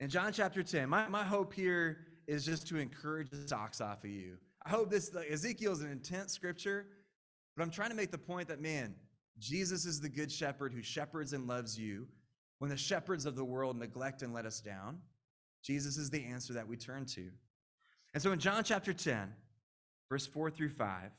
In 0.00 0.08
John 0.08 0.32
chapter 0.32 0.62
10, 0.62 0.88
my, 0.88 1.08
my 1.08 1.24
hope 1.24 1.52
here 1.52 2.06
is 2.26 2.44
just 2.44 2.66
to 2.68 2.78
encourage 2.78 3.28
the 3.28 3.46
socks 3.46 3.80
off 3.80 4.02
of 4.04 4.10
you. 4.10 4.38
I 4.64 4.70
hope 4.70 4.90
this, 4.90 5.12
like, 5.12 5.30
Ezekiel 5.30 5.72
is 5.72 5.82
an 5.82 5.90
intense 5.90 6.32
scripture, 6.32 6.86
but 7.56 7.62
I'm 7.62 7.70
trying 7.70 7.90
to 7.90 7.96
make 7.96 8.10
the 8.10 8.18
point 8.18 8.48
that, 8.48 8.60
man, 8.62 8.94
Jesus 9.38 9.84
is 9.84 10.00
the 10.00 10.08
good 10.08 10.32
shepherd 10.32 10.72
who 10.72 10.82
shepherds 10.82 11.32
and 11.32 11.46
loves 11.46 11.78
you 11.78 12.06
when 12.60 12.70
the 12.70 12.76
shepherds 12.76 13.26
of 13.26 13.36
the 13.36 13.44
world 13.44 13.78
neglect 13.78 14.22
and 14.22 14.32
let 14.32 14.46
us 14.46 14.60
down. 14.60 14.98
Jesus 15.62 15.96
is 15.96 16.10
the 16.10 16.24
answer 16.24 16.54
that 16.54 16.68
we 16.68 16.76
turn 16.76 17.04
to. 17.06 17.28
And 18.14 18.22
so 18.22 18.32
in 18.32 18.38
John 18.38 18.64
chapter 18.64 18.92
10, 18.92 19.32
verse 20.08 20.26
4 20.26 20.50
through 20.50 20.70
5, 20.70 21.10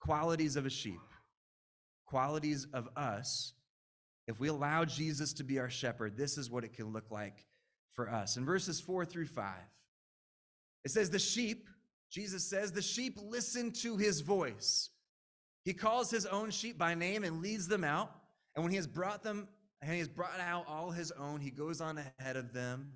qualities 0.00 0.56
of 0.56 0.66
a 0.66 0.70
sheep, 0.70 1.00
qualities 2.06 2.66
of 2.72 2.88
us, 2.96 3.52
if 4.26 4.40
we 4.40 4.48
allow 4.48 4.84
Jesus 4.84 5.32
to 5.34 5.44
be 5.44 5.58
our 5.58 5.70
shepherd, 5.70 6.16
this 6.16 6.38
is 6.38 6.50
what 6.50 6.64
it 6.64 6.74
can 6.74 6.92
look 6.92 7.10
like 7.10 7.44
for 7.92 8.08
us. 8.08 8.36
In 8.36 8.44
verses 8.44 8.80
4 8.80 9.04
through 9.04 9.26
5, 9.26 9.54
it 10.84 10.90
says, 10.90 11.10
The 11.10 11.18
sheep, 11.18 11.68
Jesus 12.10 12.44
says, 12.44 12.72
the 12.72 12.82
sheep 12.82 13.18
listen 13.22 13.72
to 13.72 13.96
his 13.96 14.20
voice. 14.20 14.90
He 15.64 15.72
calls 15.72 16.10
his 16.10 16.26
own 16.26 16.50
sheep 16.50 16.76
by 16.76 16.94
name 16.94 17.24
and 17.24 17.40
leads 17.40 17.68
them 17.68 17.84
out. 17.84 18.10
And 18.54 18.64
when 18.64 18.70
he 18.70 18.76
has 18.76 18.86
brought 18.86 19.22
them, 19.22 19.48
and 19.80 19.92
he 19.92 19.98
has 19.98 20.08
brought 20.08 20.38
out 20.40 20.66
all 20.68 20.90
his 20.90 21.10
own, 21.12 21.40
he 21.40 21.50
goes 21.50 21.80
on 21.80 21.98
ahead 22.18 22.36
of 22.36 22.52
them 22.52 22.92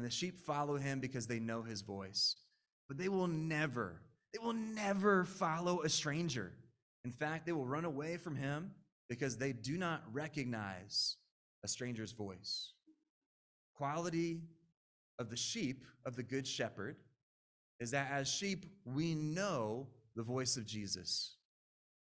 and 0.00 0.06
the 0.06 0.10
sheep 0.10 0.38
follow 0.38 0.78
him 0.78 0.98
because 0.98 1.26
they 1.26 1.38
know 1.38 1.60
his 1.60 1.82
voice. 1.82 2.36
But 2.88 2.96
they 2.96 3.10
will 3.10 3.26
never, 3.26 4.00
they 4.32 4.42
will 4.42 4.54
never 4.54 5.26
follow 5.26 5.82
a 5.82 5.90
stranger. 5.90 6.54
In 7.04 7.10
fact, 7.10 7.44
they 7.44 7.52
will 7.52 7.66
run 7.66 7.84
away 7.84 8.16
from 8.16 8.34
him 8.34 8.70
because 9.10 9.36
they 9.36 9.52
do 9.52 9.76
not 9.76 10.02
recognize 10.10 11.16
a 11.62 11.68
stranger's 11.68 12.12
voice. 12.12 12.72
Quality 13.76 14.40
of 15.18 15.28
the 15.28 15.36
sheep 15.36 15.84
of 16.06 16.16
the 16.16 16.22
good 16.22 16.46
shepherd 16.46 16.96
is 17.78 17.90
that 17.90 18.10
as 18.10 18.26
sheep, 18.26 18.64
we 18.86 19.14
know 19.14 19.86
the 20.16 20.22
voice 20.22 20.56
of 20.56 20.64
Jesus. 20.64 21.36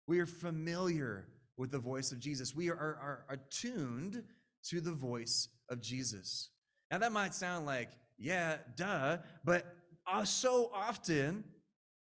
We 0.09 0.19
are 0.19 0.27
familiar 0.27 1.29
with 1.59 1.71
the 1.71 1.79
voice 1.79 2.11
of 2.11 2.21
Jesus. 2.21 2.57
We 2.57 2.71
are, 2.71 2.75
are, 2.75 3.25
are 3.29 3.37
attuned 3.37 4.23
to 4.71 4.81
the 4.81 4.93
voice 4.93 5.49
of 5.69 5.83
Jesus. 5.83 6.49
Now, 6.93 6.99
that 6.99 7.11
might 7.11 7.33
sound 7.35 7.65
like, 7.65 7.89
yeah, 8.19 8.59
duh, 8.77 9.17
but 9.45 9.65
uh, 10.07 10.25
so 10.25 10.71
often 10.75 11.43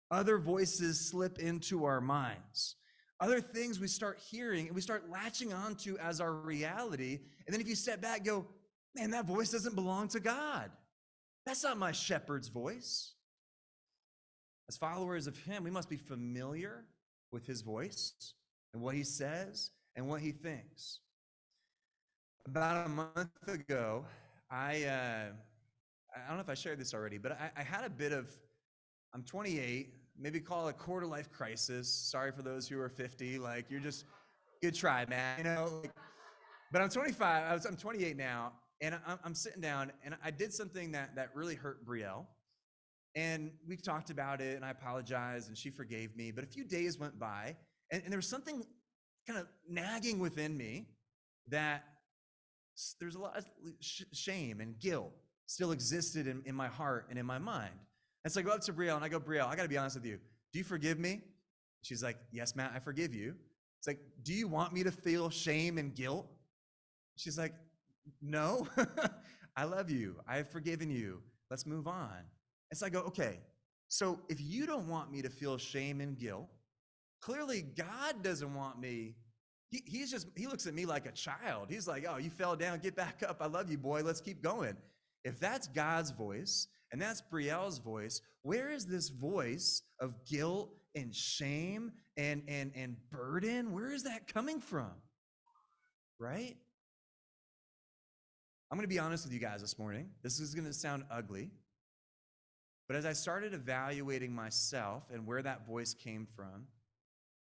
other 0.10 0.40
voices 0.40 1.00
slip 1.00 1.38
into 1.38 1.86
our 1.86 2.02
minds. 2.02 2.76
Other 3.20 3.40
things 3.40 3.80
we 3.80 3.88
start 3.88 4.20
hearing 4.32 4.66
and 4.66 4.76
we 4.76 4.82
start 4.82 5.08
latching 5.08 5.54
onto 5.54 5.96
as 6.00 6.20
our 6.20 6.34
reality. 6.34 7.20
And 7.46 7.54
then 7.54 7.62
if 7.62 7.68
you 7.68 7.76
step 7.76 8.02
back, 8.02 8.26
go, 8.26 8.48
man, 8.96 9.12
that 9.12 9.26
voice 9.26 9.52
doesn't 9.52 9.76
belong 9.76 10.08
to 10.08 10.20
God. 10.20 10.72
That's 11.46 11.64
not 11.64 11.78
my 11.78 11.92
shepherd's 11.92 12.48
voice. 12.48 13.14
As 14.68 14.76
followers 14.76 15.28
of 15.28 15.38
Him, 15.38 15.64
we 15.64 15.72
must 15.72 15.90
be 15.90 15.98
familiar 15.98 16.86
with 17.32 17.46
His 17.46 17.62
voice 17.62 18.34
and 18.74 18.82
what 18.82 18.96
He 18.96 19.04
says 19.04 19.70
and 19.96 20.08
what 20.08 20.22
He 20.22 20.32
thinks. 20.32 21.02
About 22.48 22.88
a 22.88 22.90
month 22.90 23.48
ago, 23.48 24.06
I, 24.52 24.84
uh, 24.84 25.34
I 26.16 26.28
don't 26.28 26.38
know 26.38 26.42
if 26.42 26.50
I 26.50 26.56
shared 26.56 26.80
this 26.80 26.94
already, 26.94 27.18
but 27.18 27.34
I, 27.34 27.52
I 27.58 27.64
had 27.64 27.84
a 27.84 27.90
bit 27.90 28.12
of, 28.12 28.30
I'm 29.14 29.24
28, 29.24 29.94
maybe 30.20 30.40
call 30.40 30.68
it 30.68 30.72
a 30.72 30.74
quarter 30.74 31.06
life 31.06 31.32
crisis. 31.32 31.88
Sorry 31.88 32.32
for 32.32 32.42
those 32.42 32.68
who 32.68 32.80
are 32.80 32.90
50. 32.90 33.38
Like, 33.40 33.70
you're 33.70 33.80
just, 33.80 34.06
good 34.62 34.74
try, 34.74 35.06
man. 35.06 35.38
You 35.38 35.44
know, 35.44 35.70
like, 35.82 35.92
but 36.72 36.82
I'm 36.82 36.90
25, 36.90 37.22
I 37.22 37.54
was, 37.54 37.66
I'm 37.66 37.78
28 37.78 38.18
now, 38.18 38.54
and 38.82 38.96
I'm, 39.06 39.20
I'm 39.24 39.36
sitting 39.36 39.62
down, 39.62 39.92
and 40.04 40.16
I 40.24 40.32
did 40.32 40.54
something 40.54 40.92
that, 40.92 41.16
that 41.16 41.30
really 41.36 41.56
hurt 41.56 41.86
Brielle. 41.86 42.26
And 43.16 43.52
we 43.68 43.76
talked 43.76 44.10
about 44.10 44.42
it, 44.42 44.56
and 44.56 44.64
I 44.66 44.72
apologized, 44.72 45.48
and 45.48 45.58
she 45.58 45.70
forgave 45.70 46.16
me. 46.16 46.32
But 46.32 46.44
a 46.44 46.48
few 46.48 46.64
days 46.64 47.00
went 47.00 47.20
by, 47.20 47.56
and, 47.92 48.02
and 48.04 48.12
there 48.12 48.18
was 48.18 48.28
something 48.28 48.64
kind 49.28 49.40
of 49.40 49.48
nagging 49.68 50.20
within 50.20 50.58
me 50.58 50.88
that 51.50 51.84
there's 53.00 53.16
a 53.16 53.20
lot 53.20 53.38
of 53.38 53.46
shame 53.82 54.62
and 54.62 54.80
guilt 54.80 55.12
still 55.46 55.72
existed 55.72 56.28
in, 56.28 56.44
in 56.46 56.54
my 56.56 56.68
heart 56.68 57.08
and 57.10 57.18
in 57.18 57.26
my 57.26 57.40
mind. 57.40 57.74
And 58.24 58.32
so 58.32 58.40
I 58.40 58.44
go 58.44 58.52
up 58.52 58.62
to 58.62 58.74
Brielle 58.74 58.96
and 58.96 59.04
I 59.04 59.10
go, 59.10 59.20
Brielle, 59.20 59.48
I 59.48 59.56
got 59.56 59.64
to 59.64 59.70
be 59.70 59.78
honest 59.78 59.96
with 59.96 60.06
you. 60.06 60.20
Do 60.54 60.60
you 60.60 60.66
forgive 60.66 61.00
me? 61.00 61.22
She's 61.82 62.04
like, 62.04 62.18
Yes, 62.32 62.56
Matt, 62.56 62.72
I 62.76 62.80
forgive 62.80 63.14
you. 63.14 63.36
It's 63.80 63.88
like, 63.88 64.00
Do 64.24 64.34
you 64.34 64.48
want 64.48 64.74
me 64.74 64.84
to 64.84 64.92
feel 64.92 65.30
shame 65.30 65.78
and 65.78 65.96
guilt? 65.96 66.28
She's 67.16 67.38
like, 67.38 67.54
No, 68.22 68.68
I 69.56 69.64
love 69.64 69.90
you. 69.90 70.18
I 70.28 70.38
have 70.38 70.50
forgiven 70.50 70.90
you. 70.90 71.22
Let's 71.50 71.66
move 71.66 71.88
on. 71.88 72.18
And 72.70 72.78
so 72.78 72.86
I 72.86 72.90
go, 72.90 73.00
Okay, 73.02 73.40
so 73.88 74.20
if 74.30 74.40
you 74.40 74.66
don't 74.66 74.88
want 74.88 75.12
me 75.12 75.22
to 75.22 75.30
feel 75.30 75.58
shame 75.58 76.02
and 76.02 76.18
guilt, 76.18 76.48
clearly 77.22 77.62
God 77.62 78.22
doesn't 78.22 78.54
want 78.54 78.80
me. 78.80 79.16
He, 79.70 79.84
he's 79.86 80.12
just, 80.12 80.28
he 80.36 80.48
looks 80.48 80.66
at 80.68 80.74
me 80.74 80.86
like 80.86 81.06
a 81.06 81.12
child. 81.12 81.68
He's 81.70 81.88
like, 81.88 82.06
Oh, 82.10 82.18
you 82.18 82.30
fell 82.30 82.56
down. 82.56 82.80
Get 82.80 82.96
back 82.96 83.24
up. 83.28 83.38
I 83.40 83.48
love 83.48 83.70
you, 83.70 83.78
boy. 83.78 84.02
Let's 84.04 84.22
keep 84.22 84.42
going. 84.42 84.76
If 85.24 85.40
that's 85.40 85.68
God's 85.68 86.12
voice, 86.12 86.68
and 86.92 87.02
that's 87.02 87.22
Brielle's 87.22 87.80
voice. 87.80 88.22
Where 88.42 88.72
is 88.72 88.86
this 88.86 89.10
voice 89.10 89.84
of 90.00 90.14
guilt 90.26 90.74
and 90.96 91.14
shame 91.14 91.92
and, 92.18 92.44
and, 92.48 92.72
and 92.76 92.96
burden? 93.12 93.74
Where 93.74 93.92
is 93.92 94.04
that 94.04 94.32
coming 94.32 94.60
from? 94.60 94.92
Right? 96.20 96.58
I'm 98.72 98.78
going 98.78 98.88
to 98.88 98.94
be 98.94 99.00
honest 99.00 99.26
with 99.26 99.34
you 99.34 99.40
guys 99.40 99.62
this 99.62 99.78
morning. 99.80 100.10
This 100.24 100.40
is 100.40 100.54
going 100.54 100.68
to 100.68 100.74
sound 100.74 101.04
ugly. 101.12 101.50
But 102.88 102.98
as 102.98 103.06
I 103.06 103.14
started 103.14 103.54
evaluating 103.54 104.34
myself 104.34 105.04
and 105.14 105.26
where 105.28 105.42
that 105.42 105.68
voice 105.68 105.94
came 105.94 106.28
from, 106.36 106.66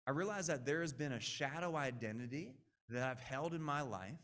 I 0.07 0.11
realize 0.11 0.47
that 0.49 0.67
there 0.67 0.81
has 0.81 0.93
been 0.93 1.13
a 1.13 1.21
shadow 1.21 1.77
identity 1.77 2.55
that 2.91 3.03
I've 3.03 3.21
held 3.21 3.55
in 3.55 3.63
my 3.63 3.81
life 3.81 4.19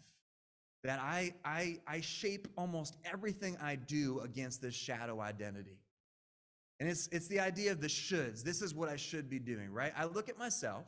that 0.83 0.99
I, 0.99 1.35
I, 1.45 1.79
I 1.87 2.01
shape 2.01 2.49
almost 2.57 2.97
everything 3.05 3.57
I 3.63 3.77
do 3.77 4.21
against 4.21 4.63
this 4.63 4.75
shadow 4.75 5.21
identity. 5.21 5.79
And 6.79 6.89
it's, 6.89 7.09
it's 7.13 7.29
the 7.29 7.41
idea 7.41 7.73
of 7.73 7.81
the 7.81 7.87
shoulds. 7.87 8.43
This 8.43 8.63
is 8.63 8.75
what 8.75 8.89
I 8.89 8.97
should 8.97 9.29
be 9.29 9.39
doing, 9.39 9.71
right? 9.71 9.93
I 9.97 10.07
look 10.07 10.31
at 10.31 10.39
myself, 10.39 10.87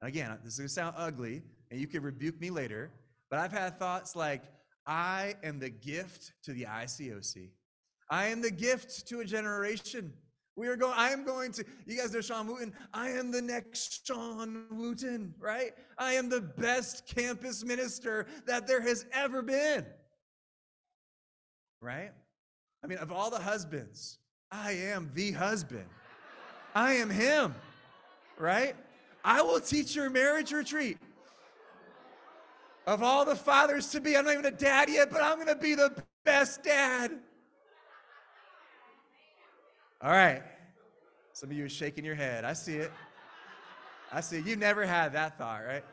again, 0.00 0.36
this 0.42 0.54
is 0.54 0.58
gonna 0.58 0.68
sound 0.70 0.94
ugly, 0.96 1.42
and 1.70 1.78
you 1.78 1.86
can 1.86 2.02
rebuke 2.02 2.40
me 2.40 2.48
later, 2.48 2.90
but 3.30 3.38
I've 3.38 3.52
had 3.52 3.78
thoughts 3.78 4.16
like, 4.16 4.42
I 4.86 5.34
am 5.44 5.58
the 5.58 5.68
gift 5.68 6.32
to 6.44 6.54
the 6.54 6.64
ICOC. 6.64 7.50
I 8.10 8.28
am 8.28 8.40
the 8.40 8.50
gift 8.50 9.06
to 9.08 9.20
a 9.20 9.24
generation. 9.24 10.14
We 10.58 10.66
are 10.66 10.74
going, 10.74 10.94
I 10.96 11.10
am 11.10 11.22
going 11.22 11.52
to, 11.52 11.64
you 11.86 11.96
guys 11.96 12.12
know 12.12 12.20
Sean 12.20 12.48
Wooten. 12.48 12.72
I 12.92 13.10
am 13.10 13.30
the 13.30 13.40
next 13.40 14.04
Sean 14.04 14.64
Wooten, 14.72 15.32
right? 15.38 15.70
I 15.96 16.14
am 16.14 16.28
the 16.28 16.40
best 16.40 17.06
campus 17.06 17.64
minister 17.64 18.26
that 18.46 18.66
there 18.66 18.80
has 18.80 19.06
ever 19.12 19.40
been. 19.40 19.86
Right? 21.80 22.10
I 22.82 22.88
mean, 22.88 22.98
of 22.98 23.12
all 23.12 23.30
the 23.30 23.38
husbands, 23.38 24.18
I 24.50 24.72
am 24.72 25.12
the 25.14 25.30
husband. 25.30 25.86
I 26.74 26.94
am 26.94 27.08
him, 27.08 27.54
right? 28.36 28.74
I 29.24 29.42
will 29.42 29.60
teach 29.60 29.94
your 29.94 30.10
marriage 30.10 30.50
retreat. 30.50 30.98
Of 32.84 33.04
all 33.04 33.24
the 33.24 33.36
fathers 33.36 33.90
to 33.90 34.00
be, 34.00 34.16
I'm 34.16 34.24
not 34.24 34.32
even 34.32 34.46
a 34.46 34.50
dad 34.50 34.88
yet, 34.88 35.10
but 35.10 35.22
I'm 35.22 35.36
going 35.36 35.46
to 35.46 35.54
be 35.54 35.76
the 35.76 36.02
best 36.24 36.64
dad. 36.64 37.12
All 40.00 40.12
right. 40.12 40.42
Some 41.32 41.50
of 41.50 41.56
you 41.56 41.64
are 41.64 41.68
shaking 41.68 42.04
your 42.04 42.14
head. 42.14 42.44
I 42.44 42.52
see 42.52 42.76
it. 42.76 42.92
I 44.12 44.20
see 44.20 44.38
it. 44.38 44.46
You 44.46 44.54
never 44.54 44.86
had 44.86 45.12
that 45.14 45.36
thought, 45.38 45.64
right? 45.66 45.84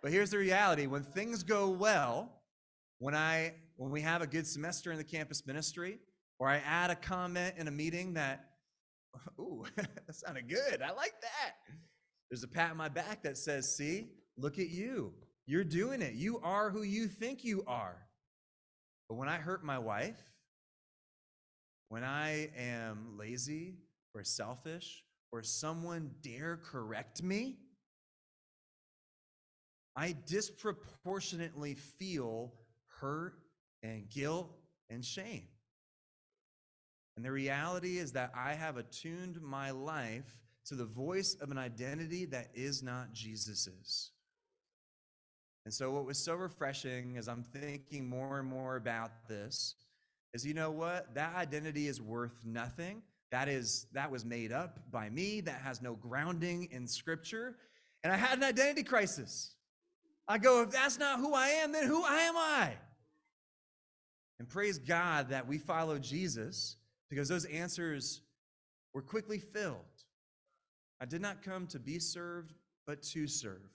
But 0.00 0.12
here's 0.12 0.30
the 0.30 0.38
reality 0.38 0.86
when 0.86 1.02
things 1.02 1.42
go 1.42 1.70
well, 1.70 2.30
when 3.00 3.16
I 3.16 3.54
when 3.78 3.90
we 3.90 4.00
have 4.02 4.22
a 4.22 4.28
good 4.28 4.46
semester 4.46 4.92
in 4.92 4.98
the 4.98 5.02
campus 5.02 5.44
ministry, 5.44 5.98
or 6.38 6.48
I 6.48 6.58
add 6.58 6.90
a 6.90 6.94
comment 6.94 7.54
in 7.58 7.66
a 7.66 7.70
meeting 7.72 8.14
that, 8.14 8.44
ooh, 9.40 9.64
that 9.76 9.88
sounded 10.12 10.48
good. 10.48 10.80
I 10.80 10.92
like 10.92 11.14
that. 11.20 11.54
There's 12.30 12.44
a 12.44 12.48
pat 12.48 12.70
on 12.70 12.76
my 12.76 12.88
back 12.88 13.24
that 13.24 13.36
says, 13.36 13.76
see, 13.76 14.10
look 14.36 14.60
at 14.60 14.68
you. 14.68 15.14
You're 15.46 15.64
doing 15.64 16.00
it. 16.00 16.14
You 16.14 16.38
are 16.44 16.70
who 16.70 16.82
you 16.82 17.08
think 17.08 17.42
you 17.42 17.64
are. 17.66 17.96
But 19.08 19.16
when 19.16 19.28
I 19.28 19.36
hurt 19.36 19.64
my 19.64 19.80
wife, 19.80 20.20
when 21.88 22.04
I 22.04 22.50
am 22.56 23.16
lazy 23.16 23.76
or 24.14 24.24
selfish 24.24 25.04
or 25.32 25.42
someone 25.42 26.10
dare 26.22 26.58
correct 26.58 27.22
me, 27.22 27.56
I 29.96 30.14
disproportionately 30.26 31.74
feel 31.74 32.52
hurt 33.00 33.34
and 33.82 34.08
guilt 34.08 34.54
and 34.90 35.04
shame. 35.04 35.48
And 37.16 37.24
the 37.24 37.32
reality 37.32 37.98
is 37.98 38.12
that 38.12 38.30
I 38.34 38.54
have 38.54 38.76
attuned 38.76 39.40
my 39.42 39.72
life 39.72 40.36
to 40.66 40.74
the 40.74 40.84
voice 40.84 41.34
of 41.40 41.50
an 41.50 41.58
identity 41.58 42.26
that 42.26 42.50
is 42.54 42.82
not 42.82 43.12
Jesus's. 43.12 44.12
And 45.64 45.74
so, 45.74 45.90
what 45.90 46.04
was 46.04 46.16
so 46.16 46.34
refreshing 46.34 47.16
as 47.16 47.26
I'm 47.28 47.42
thinking 47.42 48.08
more 48.08 48.38
and 48.38 48.48
more 48.48 48.76
about 48.76 49.26
this 49.28 49.74
is 50.34 50.44
you 50.44 50.54
know 50.54 50.70
what? 50.70 51.14
That 51.14 51.34
identity 51.34 51.88
is 51.88 52.00
worth 52.00 52.44
nothing. 52.44 53.02
That 53.30 53.48
is 53.48 53.86
that 53.92 54.10
was 54.10 54.24
made 54.24 54.52
up 54.52 54.78
by 54.90 55.10
me. 55.10 55.40
That 55.40 55.60
has 55.60 55.82
no 55.82 55.94
grounding 55.94 56.68
in 56.70 56.86
scripture. 56.86 57.56
And 58.02 58.12
I 58.12 58.16
had 58.16 58.38
an 58.38 58.44
identity 58.44 58.82
crisis. 58.82 59.54
I 60.26 60.38
go, 60.38 60.62
if 60.62 60.70
that's 60.70 60.98
not 60.98 61.20
who 61.20 61.34
I 61.34 61.48
am, 61.48 61.72
then 61.72 61.86
who 61.86 62.04
am 62.04 62.36
I? 62.36 62.72
And 64.38 64.48
praise 64.48 64.78
God 64.78 65.30
that 65.30 65.48
we 65.48 65.58
follow 65.58 65.98
Jesus 65.98 66.76
because 67.10 67.28
those 67.28 67.46
answers 67.46 68.20
were 68.94 69.02
quickly 69.02 69.38
filled. 69.38 69.76
I 71.00 71.06
did 71.06 71.22
not 71.22 71.42
come 71.42 71.66
to 71.68 71.78
be 71.78 71.98
served, 71.98 72.52
but 72.86 73.02
to 73.14 73.26
serve. 73.26 73.70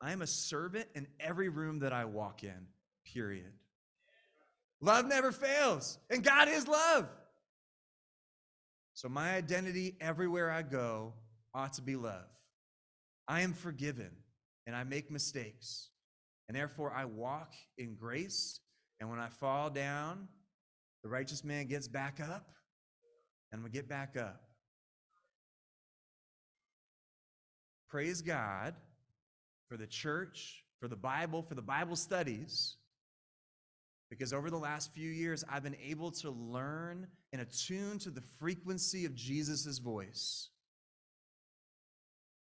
I 0.00 0.12
am 0.12 0.22
a 0.22 0.26
servant 0.26 0.86
in 0.94 1.06
every 1.20 1.48
room 1.48 1.80
that 1.80 1.92
I 1.92 2.04
walk 2.04 2.42
in, 2.42 2.66
period. 3.04 3.52
Love 4.80 5.06
never 5.06 5.32
fails, 5.32 5.98
and 6.08 6.22
God 6.22 6.48
is 6.48 6.68
love. 6.68 7.08
So 8.94 9.08
my 9.08 9.34
identity 9.34 9.96
everywhere 10.00 10.50
I 10.50 10.62
go 10.62 11.14
ought 11.54 11.74
to 11.74 11.82
be 11.82 11.96
love. 11.96 12.26
I 13.28 13.42
am 13.42 13.52
forgiven 13.52 14.10
and 14.66 14.74
I 14.74 14.82
make 14.84 15.10
mistakes. 15.10 15.90
And 16.48 16.56
therefore 16.56 16.92
I 16.92 17.04
walk 17.04 17.52
in 17.76 17.94
grace. 17.94 18.58
And 19.00 19.08
when 19.08 19.20
I 19.20 19.28
fall 19.28 19.70
down, 19.70 20.26
the 21.04 21.08
righteous 21.08 21.44
man 21.44 21.66
gets 21.66 21.86
back 21.86 22.18
up 22.20 22.48
and 23.52 23.62
to 23.62 23.70
get 23.70 23.88
back 23.88 24.16
up. 24.16 24.42
Praise 27.88 28.20
God 28.20 28.74
for 29.68 29.76
the 29.76 29.86
church 29.86 30.64
for 30.80 30.88
the 30.88 30.96
Bible, 30.96 31.42
for 31.42 31.54
the 31.54 31.62
Bible 31.62 31.96
studies, 31.96 32.77
because 34.10 34.32
over 34.32 34.50
the 34.50 34.58
last 34.58 34.92
few 34.92 35.10
years, 35.10 35.44
I've 35.50 35.62
been 35.62 35.76
able 35.84 36.10
to 36.12 36.30
learn 36.30 37.06
and 37.32 37.42
attune 37.42 37.98
to 38.00 38.10
the 38.10 38.22
frequency 38.38 39.04
of 39.04 39.14
Jesus' 39.14 39.78
voice. 39.78 40.48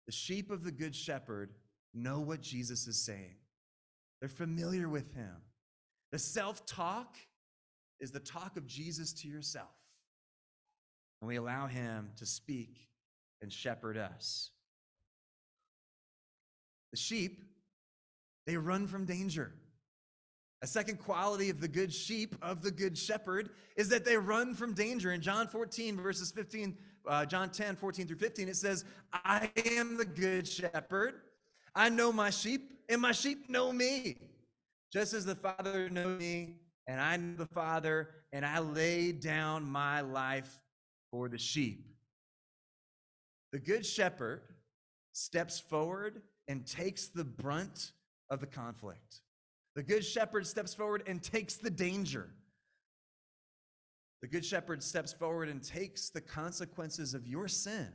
The 0.07 0.13
sheep 0.13 0.51
of 0.51 0.65
the 0.65 0.73
Good 0.73 0.95
Shepherd 0.95 1.55
know 1.95 2.21
what 2.21 2.41
Jesus 2.41 2.87
is 2.87 3.05
saying, 3.05 3.37
they're 4.21 4.29
familiar 4.29 4.89
with 4.89 5.15
him. 5.15 5.37
The 6.13 6.19
self 6.19 6.67
talk 6.67 7.17
is 8.01 8.11
the 8.11 8.21
talk 8.21 8.57
of 8.57 8.67
Jesus 8.67 9.13
to 9.15 9.29
yourself. 9.29 9.75
And 11.21 11.29
we 11.29 11.37
allow 11.37 11.67
him 11.67 12.11
to 12.17 12.27
speak 12.27 12.89
and 13.41 13.53
shepherd 13.53 13.97
us. 13.97 14.51
The 16.93 16.99
sheep, 16.99 17.43
they 18.47 18.57
run 18.57 18.87
from 18.87 19.07
danger. 19.07 19.53
A 20.65 20.67
second 20.67 20.99
quality 20.99 21.51
of 21.51 21.61
the 21.61 21.69
good 21.69 21.93
sheep, 21.93 22.35
of 22.41 22.63
the 22.63 22.71
good 22.71 22.97
shepherd, 22.97 23.51
is 23.77 23.91
that 23.91 24.03
they 24.03 24.17
run 24.17 24.55
from 24.55 24.73
danger. 24.73 25.13
In 25.13 25.21
John 25.21 25.47
14, 25.47 25.95
verses 25.99 26.31
15, 26.31 26.75
uh, 27.07 27.27
John 27.27 27.51
10, 27.51 27.77
14 27.77 28.07
through 28.07 28.17
15, 28.17 28.49
it 28.49 28.57
says, 28.57 28.87
I 29.13 29.51
am 29.67 29.99
the 29.99 30.07
good 30.07 30.49
shepherd. 30.49 31.17
I 31.75 31.91
know 31.91 32.15
my 32.15 32.31
sheep, 32.31 32.63
and 32.89 33.03
my 33.03 33.13
sheep 33.13 33.51
know 33.51 33.75
me. 33.75 34.17
Just 34.91 35.13
as 35.13 35.27
the 35.27 35.35
Father 35.35 35.91
knows 35.91 36.19
me, 36.19 36.55
and 36.87 36.99
I 36.99 37.19
know 37.19 37.37
the 37.37 37.45
Father, 37.45 38.09
and 38.33 38.47
I 38.47 38.61
lay 38.61 39.13
down 39.13 39.71
my 39.71 40.01
life 40.01 40.63
for 41.11 41.29
the 41.29 41.37
sheep. 41.37 41.85
The 43.53 43.59
good 43.59 43.85
shepherd 43.85 44.41
steps 45.13 45.61
forward 45.61 46.23
and 46.49 46.67
takes 46.67 47.09
the 47.09 47.25
brunt 47.25 47.93
of 48.31 48.41
the 48.41 48.47
conflict. 48.47 49.21
The 49.75 49.83
good 49.83 50.05
shepherd 50.05 50.47
steps 50.47 50.75
forward 50.75 51.03
and 51.07 51.23
takes 51.23 51.57
the 51.57 51.71
danger. 51.71 52.31
The 54.23 54.29
good 54.29 54.45
shepherd 54.45 54.83
steps 54.83 55.13
forward 55.13 55.49
and 55.49 55.63
takes 55.63 56.11
the 56.11 56.21
consequences 56.21 57.13
of 57.13 57.27
your 57.27 57.49
sin. 57.49 57.89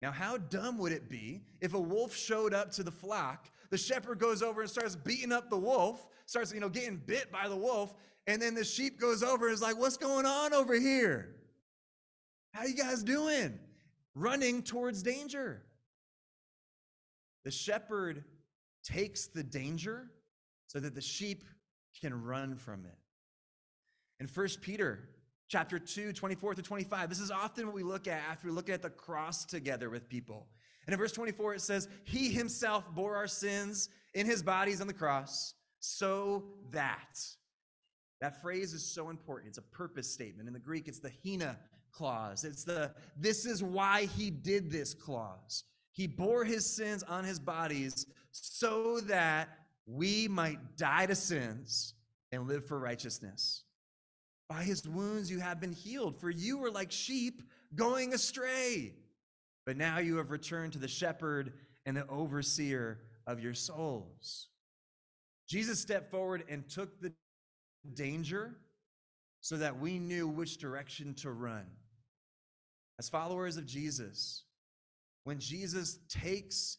Now, 0.00 0.10
how 0.10 0.36
dumb 0.36 0.78
would 0.78 0.92
it 0.92 1.08
be 1.08 1.42
if 1.60 1.74
a 1.74 1.80
wolf 1.80 2.16
showed 2.16 2.54
up 2.54 2.70
to 2.72 2.82
the 2.82 2.90
flock? 2.90 3.50
The 3.70 3.78
shepherd 3.78 4.18
goes 4.18 4.42
over 4.42 4.62
and 4.62 4.70
starts 4.70 4.96
beating 4.96 5.32
up 5.32 5.50
the 5.50 5.58
wolf, 5.58 6.08
starts, 6.26 6.52
you 6.52 6.60
know, 6.60 6.68
getting 6.68 6.96
bit 6.96 7.30
by 7.30 7.48
the 7.48 7.56
wolf, 7.56 7.94
and 8.26 8.40
then 8.40 8.54
the 8.54 8.64
sheep 8.64 9.00
goes 9.00 9.22
over 9.22 9.46
and 9.46 9.54
is 9.54 9.62
like, 9.62 9.76
"What's 9.76 9.96
going 9.96 10.26
on 10.26 10.52
over 10.52 10.74
here? 10.74 11.36
How 12.52 12.64
you 12.64 12.74
guys 12.74 13.02
doing?" 13.02 13.58
Running 14.14 14.62
towards 14.62 15.02
danger. 15.02 15.64
The 17.44 17.50
shepherd 17.50 18.24
takes 18.82 19.26
the 19.26 19.42
danger 19.42 20.10
so 20.66 20.80
that 20.80 20.94
the 20.94 21.00
sheep 21.00 21.44
can 22.00 22.22
run 22.22 22.56
from 22.56 22.84
it. 22.84 22.98
In 24.20 24.26
1 24.26 24.48
Peter 24.60 25.08
chapter 25.48 25.78
2, 25.78 26.12
24 26.12 26.54
to 26.54 26.62
25, 26.62 27.08
this 27.08 27.20
is 27.20 27.30
often 27.30 27.66
what 27.66 27.74
we 27.74 27.82
look 27.82 28.08
at 28.08 28.22
after 28.30 28.48
we 28.48 28.52
look 28.52 28.70
at 28.70 28.82
the 28.82 28.90
cross 28.90 29.44
together 29.44 29.90
with 29.90 30.08
people. 30.08 30.46
And 30.86 30.94
in 30.94 30.98
verse 30.98 31.12
24, 31.12 31.54
it 31.54 31.60
says, 31.60 31.88
He 32.04 32.30
himself 32.30 32.84
bore 32.94 33.16
our 33.16 33.26
sins 33.26 33.88
in 34.14 34.26
his 34.26 34.42
bodies 34.42 34.80
on 34.80 34.86
the 34.86 34.92
cross, 34.92 35.54
so 35.78 36.44
that. 36.70 37.20
That 38.20 38.40
phrase 38.40 38.72
is 38.72 38.84
so 38.84 39.10
important. 39.10 39.48
It's 39.48 39.58
a 39.58 39.62
purpose 39.62 40.08
statement. 40.08 40.46
In 40.46 40.54
the 40.54 40.60
Greek, 40.60 40.88
it's 40.88 41.00
the 41.00 41.12
hina 41.24 41.58
clause. 41.92 42.44
It's 42.44 42.64
the 42.64 42.92
this 43.16 43.44
is 43.44 43.62
why 43.62 44.06
he 44.16 44.30
did 44.30 44.70
this 44.70 44.94
clause. 44.94 45.64
He 45.90 46.06
bore 46.06 46.44
his 46.44 46.64
sins 46.64 47.02
on 47.02 47.24
his 47.24 47.38
bodies 47.38 48.06
so 48.32 49.00
that 49.00 49.48
we 49.86 50.26
might 50.26 50.76
die 50.76 51.06
to 51.06 51.14
sins 51.14 51.94
and 52.32 52.48
live 52.48 52.66
for 52.66 52.78
righteousness. 52.78 53.64
By 54.48 54.62
his 54.62 54.86
wounds 54.86 55.30
you 55.30 55.38
have 55.40 55.60
been 55.60 55.72
healed, 55.72 56.20
for 56.20 56.30
you 56.30 56.58
were 56.58 56.70
like 56.70 56.90
sheep 56.90 57.42
going 57.74 58.12
astray. 58.12 58.94
But 59.64 59.76
now 59.76 59.98
you 59.98 60.16
have 60.16 60.30
returned 60.30 60.72
to 60.72 60.78
the 60.78 60.88
shepherd 60.88 61.52
and 61.86 61.96
the 61.96 62.06
overseer 62.08 63.00
of 63.26 63.40
your 63.40 63.54
souls. 63.54 64.48
Jesus 65.48 65.80
stepped 65.80 66.10
forward 66.10 66.44
and 66.48 66.68
took 66.68 67.00
the 67.00 67.12
danger 67.94 68.56
so 69.40 69.56
that 69.56 69.78
we 69.78 69.98
knew 69.98 70.28
which 70.28 70.58
direction 70.58 71.14
to 71.14 71.30
run. 71.30 71.66
As 72.98 73.08
followers 73.08 73.56
of 73.56 73.66
Jesus, 73.66 74.44
when 75.24 75.38
Jesus 75.38 75.98
takes 76.08 76.78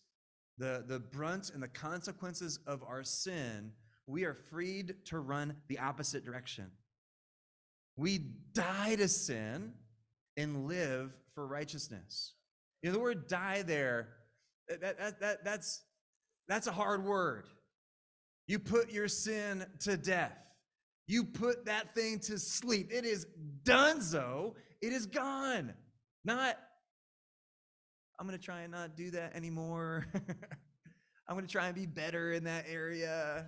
the, 0.58 0.84
the 0.88 1.00
brunt 1.00 1.52
and 1.54 1.62
the 1.62 1.68
consequences 1.68 2.60
of 2.68 2.84
our 2.88 3.04
sin, 3.04 3.72
we 4.08 4.26
are 4.26 4.34
freed 4.34 4.96
to 5.06 5.20
run 5.20 5.56
the 5.68 5.80
opposite 5.80 6.26
direction. 6.26 6.70
We 7.96 8.20
die 8.54 8.96
to 8.96 9.08
sin 9.08 9.74
and 10.38 10.68
live 10.68 11.18
for 11.36 11.48
righteousness. 11.48 12.34
You 12.82 12.90
know, 12.90 12.94
the 12.94 13.00
word 13.00 13.28
die 13.28 13.62
there, 13.62 14.10
that, 14.68 14.98
that, 14.98 15.20
that, 15.20 15.44
that's, 15.46 15.82
that's 16.48 16.68
a 16.68 16.72
hard 16.72 17.06
word. 17.06 17.48
You 18.48 18.60
put 18.60 18.92
your 18.92 19.08
sin 19.08 19.66
to 19.82 19.96
death. 19.96 20.38
You 21.08 21.24
put 21.24 21.66
that 21.66 21.96
thing 21.96 22.20
to 22.20 22.38
sleep. 22.38 22.92
It 22.92 23.06
is 23.06 23.26
donezo. 23.64 24.56
It 24.82 24.94
is 24.94 25.06
gone. 25.06 25.74
Not 26.26 26.58
I'm 28.24 28.30
going 28.30 28.40
to 28.40 28.46
try 28.46 28.62
and 28.62 28.72
not 28.72 28.96
do 28.96 29.12
that 29.12 29.36
anymore. 29.36 30.06
I'm 31.28 31.36
going 31.36 31.46
to 31.46 31.52
try 31.52 31.66
and 31.66 31.76
be 31.76 31.86
better 31.86 32.32
in 32.32 32.46
that 32.46 32.64
area. 32.70 33.48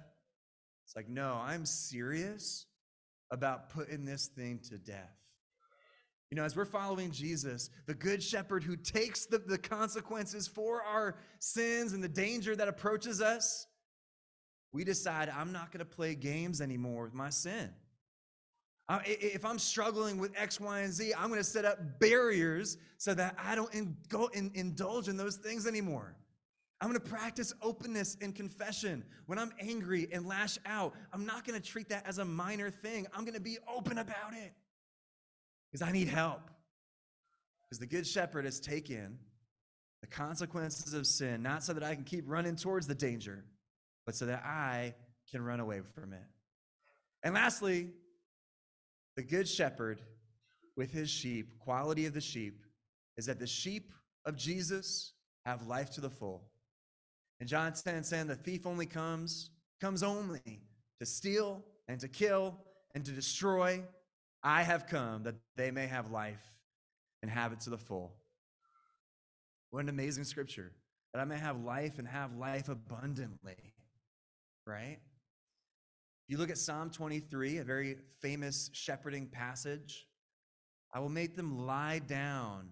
It's 0.84 0.98
like, 0.98 1.08
no, 1.08 1.40
I'm 1.42 1.66
serious 1.66 2.66
about 3.32 3.70
putting 3.70 4.04
this 4.04 4.28
thing 4.28 4.60
to 4.68 4.78
death. 4.78 5.16
You 6.30 6.36
know, 6.36 6.44
as 6.44 6.58
we're 6.58 6.66
following 6.66 7.12
Jesus, 7.12 7.70
the 7.86 7.94
good 7.94 8.22
shepherd 8.22 8.66
who 8.66 8.76
takes 8.76 9.26
the, 9.28 9.38
the 9.38 9.58
consequences 9.58 10.46
for 10.46 10.82
our 10.82 11.16
sins 11.40 11.94
and 11.94 12.04
the 12.04 12.10
danger 12.10 12.54
that 12.54 12.68
approaches 12.68 13.22
us, 13.22 13.68
we 14.74 14.84
decide, 14.84 15.30
I'm 15.30 15.54
not 15.54 15.72
going 15.72 15.80
to 15.80 15.86
play 15.86 16.16
games 16.16 16.60
anymore 16.60 17.06
with 17.06 17.14
my 17.14 17.30
sin. 17.30 17.70
If 18.90 19.44
I'm 19.46 19.58
struggling 19.58 20.20
with 20.20 20.32
X, 20.38 20.60
Y, 20.60 20.82
and 20.82 20.94
Z, 20.94 21.14
I'm 21.18 21.30
going 21.30 21.40
to 21.40 21.44
set 21.44 21.66
up 21.66 22.00
barriers 22.00 22.78
so 22.98 23.14
that 23.16 23.36
I 23.44 23.56
don't 23.56 23.74
in, 23.74 23.98
go 24.10 24.28
in, 24.28 24.52
indulge 24.54 25.08
in 25.08 25.18
those 25.18 25.38
things 25.38 25.66
anymore. 25.66 26.16
I'm 26.82 26.90
going 26.90 27.02
to 27.02 27.10
practice 27.10 27.54
openness 27.62 28.18
and 28.22 28.36
confession. 28.36 29.04
When 29.26 29.40
I'm 29.40 29.52
angry 29.60 30.08
and 30.12 30.28
lash 30.28 30.60
out, 30.66 30.94
I'm 31.14 31.26
not 31.26 31.48
going 31.48 31.60
to 31.60 31.66
treat 31.66 31.90
that 31.90 32.06
as 32.06 32.20
a 32.20 32.26
minor 32.26 32.70
thing. 32.70 33.08
I'm 33.14 33.22
going 33.22 33.34
to 33.34 33.40
be 33.40 33.58
open 33.68 33.98
about 33.98 34.34
it 34.34 34.54
because 35.72 35.82
I 35.82 35.92
need 35.92 36.08
help. 36.08 36.42
Because 37.64 37.80
the 37.80 37.88
Good 37.88 38.06
Shepherd 38.06 38.46
has 38.46 38.60
taken 38.60 39.18
the 40.02 40.08
consequences 40.08 40.94
of 40.94 41.08
sin, 41.08 41.42
not 41.42 41.64
so 41.64 41.74
that 41.74 41.84
I 41.84 41.96
can 41.96 42.04
keep 42.04 42.26
running 42.28 42.56
towards 42.56 42.86
the 42.86 42.94
danger, 42.94 43.44
but 44.06 44.14
so 44.14 44.28
that 44.28 44.44
I 44.46 44.94
can 45.32 45.44
run 45.44 45.60
away 45.60 45.82
from 45.96 46.14
it. 46.14 46.24
And 47.24 47.34
lastly, 47.34 47.90
the 49.16 49.24
good 49.24 49.48
shepherd 49.48 50.02
with 50.76 50.92
his 50.92 51.10
sheep, 51.10 51.60
quality 51.60 52.06
of 52.06 52.14
the 52.14 52.22
sheep, 52.22 52.66
is 53.18 53.26
that 53.26 53.40
the 53.40 53.48
sheep 53.48 53.92
of 54.26 54.36
Jesus 54.36 55.14
have 55.46 55.68
life 55.68 55.90
to 55.92 56.02
the 56.02 56.10
full. 56.10 56.44
And 57.40 57.48
John 57.48 57.74
10 57.74 58.04
saying 58.04 58.28
the 58.28 58.36
thief 58.36 58.66
only 58.66 58.86
comes, 58.86 59.52
comes 59.80 60.04
only 60.04 60.62
to 61.00 61.06
steal 61.06 61.64
and 61.88 62.00
to 62.00 62.08
kill 62.08 62.58
and 62.94 63.06
to 63.06 63.12
destroy. 63.12 63.84
I 64.44 64.64
have 64.64 64.88
come 64.88 65.24
that 65.24 65.36
they 65.56 65.72
may 65.72 65.88
have 65.88 66.12
life 66.12 66.54
and 67.22 67.32
have 67.32 67.52
it 67.52 67.62
to 67.62 67.70
the 67.70 67.78
full. 67.78 68.14
What 69.72 69.84
an 69.84 69.90
amazing 69.90 70.24
scripture. 70.24 70.72
That 71.14 71.22
I 71.22 71.26
may 71.26 71.38
have 71.38 71.64
life 71.64 72.00
and 72.00 72.08
have 72.08 72.36
life 72.36 72.70
abundantly. 72.70 73.74
Right? 74.66 75.00
You 76.28 76.38
look 76.38 76.50
at 76.50 76.58
Psalm 76.58 76.90
23, 76.90 77.60
a 77.60 77.64
very 77.64 77.98
famous 78.20 78.72
shepherding 78.74 79.28
passage. 79.28 80.08
I 80.94 81.00
will 81.00 81.10
make 81.10 81.36
them 81.36 81.66
lie 81.68 82.00
down 82.00 82.70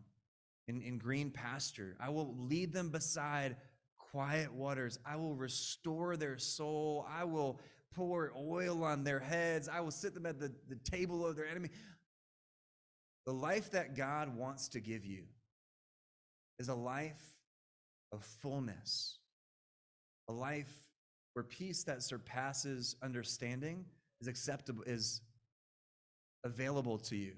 in, 0.68 0.82
in 0.82 0.98
green 0.98 1.30
pasture. 1.30 1.96
I 2.00 2.10
will 2.10 2.36
lead 2.36 2.74
them 2.74 2.90
beside 2.90 3.58
quiet 4.00 4.52
waters. 4.52 4.98
I 5.06 5.18
will 5.18 5.36
restore 5.36 6.18
their 6.18 6.40
soul. 6.40 7.06
I 7.08 7.26
will 7.26 7.60
pour 7.94 8.34
oil 8.36 8.84
on 8.84 9.04
their 9.04 9.20
heads. 9.20 9.70
I 9.70 9.82
will 9.82 9.92
sit 9.92 10.16
them 10.16 10.26
at 10.26 10.40
the, 10.40 10.52
the 10.68 10.78
table 10.90 11.26
of 11.26 11.36
their 11.36 11.48
enemy. 11.48 11.70
The 13.28 13.34
life 13.34 13.72
that 13.72 13.96
God 13.96 14.36
wants 14.36 14.70
to 14.70 14.80
give 14.80 15.06
you 15.06 15.26
is 16.58 16.70
a 16.70 16.76
life 16.76 17.22
of 18.12 18.24
fullness, 18.24 19.20
a 20.28 20.34
life 20.34 20.74
where 21.34 21.44
peace 21.44 21.84
that 21.84 22.04
surpasses 22.04 22.96
understanding 23.04 23.86
is 24.22 24.28
acceptable 24.28 24.84
is 24.86 25.22
available 26.44 26.98
to 26.98 27.16
you 27.16 27.34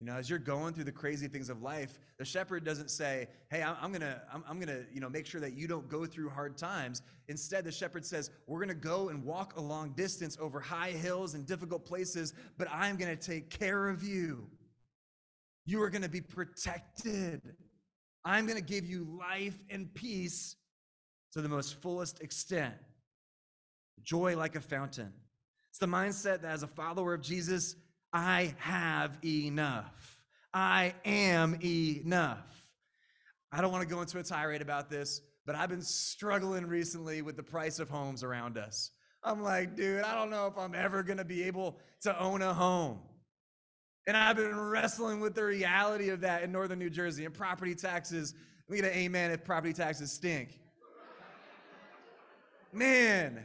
You 0.00 0.06
know, 0.06 0.16
as 0.16 0.28
you're 0.28 0.38
going 0.38 0.74
through 0.74 0.84
the 0.84 0.92
crazy 0.92 1.28
things 1.28 1.48
of 1.48 1.62
life, 1.62 1.98
the 2.18 2.24
shepherd 2.24 2.64
doesn't 2.64 2.90
say, 2.90 3.28
"Hey, 3.50 3.62
I'm, 3.62 3.92
gonna, 3.92 4.22
I'm, 4.46 4.58
gonna, 4.60 4.82
you 4.92 5.00
know, 5.00 5.08
make 5.08 5.26
sure 5.26 5.40
that 5.40 5.54
you 5.54 5.66
don't 5.66 5.88
go 5.88 6.04
through 6.04 6.28
hard 6.28 6.58
times." 6.58 7.02
Instead, 7.28 7.64
the 7.64 7.72
shepherd 7.72 8.04
says, 8.04 8.30
"We're 8.46 8.60
gonna 8.60 8.74
go 8.74 9.08
and 9.08 9.24
walk 9.24 9.56
a 9.56 9.60
long 9.62 9.92
distance 9.94 10.36
over 10.40 10.60
high 10.60 10.90
hills 10.90 11.34
and 11.34 11.46
difficult 11.46 11.86
places, 11.86 12.34
but 12.58 12.68
I'm 12.70 12.96
gonna 12.96 13.16
take 13.16 13.50
care 13.50 13.88
of 13.88 14.02
you. 14.02 14.50
You 15.64 15.82
are 15.82 15.90
gonna 15.90 16.08
be 16.08 16.20
protected. 16.20 17.40
I'm 18.24 18.46
gonna 18.46 18.60
give 18.60 18.84
you 18.84 19.04
life 19.18 19.58
and 19.70 19.92
peace 19.94 20.56
to 21.34 21.42
the 21.42 21.48
most 21.48 21.80
fullest 21.82 22.20
extent. 22.20 22.74
Joy 24.02 24.36
like 24.36 24.56
a 24.56 24.60
fountain." 24.60 25.12
It's 25.70 25.78
the 25.78 25.86
mindset 25.86 26.40
that 26.40 26.52
as 26.52 26.62
a 26.62 26.68
follower 26.68 27.14
of 27.14 27.20
Jesus, 27.20 27.76
I 28.12 28.54
have 28.58 29.18
enough. 29.24 30.22
I 30.52 30.94
am 31.04 31.58
enough. 31.62 32.72
I 33.50 33.60
don't 33.60 33.72
want 33.72 33.88
to 33.88 33.92
go 33.92 34.00
into 34.00 34.18
a 34.18 34.22
tirade 34.22 34.62
about 34.62 34.88
this, 34.88 35.20
but 35.46 35.56
I've 35.56 35.68
been 35.68 35.82
struggling 35.82 36.66
recently 36.66 37.22
with 37.22 37.36
the 37.36 37.42
price 37.42 37.78
of 37.78 37.90
homes 37.90 38.22
around 38.22 38.56
us. 38.56 38.92
I'm 39.24 39.42
like, 39.42 39.74
dude, 39.74 40.02
I 40.02 40.14
don't 40.14 40.30
know 40.30 40.46
if 40.46 40.56
I'm 40.56 40.74
ever 40.74 41.02
going 41.02 41.18
to 41.18 41.24
be 41.24 41.44
able 41.44 41.80
to 42.02 42.16
own 42.20 42.42
a 42.42 42.54
home. 42.54 43.00
And 44.06 44.16
I've 44.16 44.36
been 44.36 44.58
wrestling 44.58 45.20
with 45.20 45.34
the 45.34 45.44
reality 45.44 46.10
of 46.10 46.20
that 46.20 46.42
in 46.42 46.52
northern 46.52 46.78
New 46.78 46.90
Jersey 46.90 47.24
and 47.24 47.34
property 47.34 47.74
taxes. 47.74 48.34
We 48.68 48.76
get 48.76 48.84
an 48.92 48.98
amen 48.98 49.30
if 49.30 49.44
property 49.44 49.72
taxes 49.72 50.12
stink. 50.12 50.60
Man, 52.74 53.40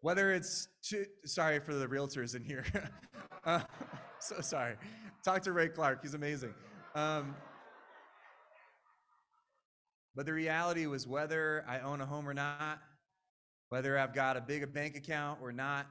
whether 0.00 0.32
it's 0.32 0.68
to, 0.84 1.04
sorry 1.26 1.60
for 1.60 1.74
the 1.74 1.86
realtors 1.86 2.34
in 2.34 2.42
here. 2.42 2.64
uh, 3.44 3.60
so 4.20 4.40
sorry. 4.40 4.76
Talk 5.22 5.42
to 5.42 5.52
Ray 5.52 5.68
Clark. 5.68 6.00
He's 6.00 6.14
amazing. 6.14 6.54
Um, 6.94 7.36
but 10.16 10.24
the 10.24 10.32
reality 10.32 10.86
was 10.86 11.06
whether 11.06 11.62
I 11.68 11.80
own 11.80 12.00
a 12.00 12.06
home 12.06 12.26
or 12.26 12.32
not, 12.32 12.78
whether 13.68 13.98
I've 13.98 14.14
got 14.14 14.38
a 14.38 14.40
big 14.40 14.72
bank 14.72 14.96
account 14.96 15.40
or 15.42 15.52
not, 15.52 15.86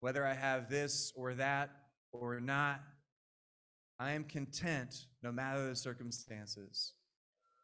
whether 0.00 0.26
I 0.26 0.32
have 0.32 0.70
this 0.70 1.12
or 1.14 1.34
that 1.34 1.68
or 2.12 2.40
not, 2.40 2.80
I 4.00 4.12
am 4.12 4.24
content 4.24 5.04
no 5.22 5.30
matter 5.30 5.68
the 5.68 5.76
circumstances. 5.76 6.94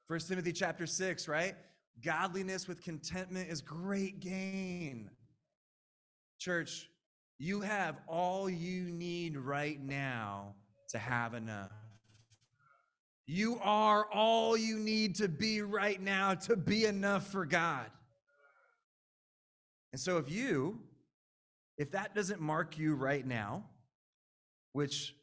First 0.07 0.29
Timothy 0.29 0.53
chapter 0.53 0.87
6, 0.87 1.27
right? 1.27 1.55
Godliness 2.03 2.67
with 2.67 2.83
contentment 2.83 3.51
is 3.51 3.61
great 3.61 4.21
gain. 4.21 5.11
Church, 6.39 6.89
you 7.39 7.61
have 7.61 7.97
all 8.07 8.49
you 8.49 8.91
need 8.91 9.37
right 9.37 9.81
now 9.83 10.55
to 10.91 10.99
have 10.99 11.35
enough. 11.35 11.73
You 13.27 13.59
are 13.63 14.07
all 14.13 14.57
you 14.57 14.79
need 14.79 15.15
to 15.17 15.29
be 15.29 15.63
right 15.63 16.01
now 16.01 16.35
to 16.35 16.57
be 16.57 16.85
enough 16.85 17.29
for 17.29 17.47
God. 17.47 17.87
And 19.93 20.01
so 20.01 20.19
if 20.19 20.31
you, 20.31 20.81
if 21.79 21.91
that 21.93 22.15
doesn't 22.15 22.41
mark 22.41 22.79
you 22.79 22.95
right 22.95 23.27
now, 23.27 23.65
which 24.73 25.15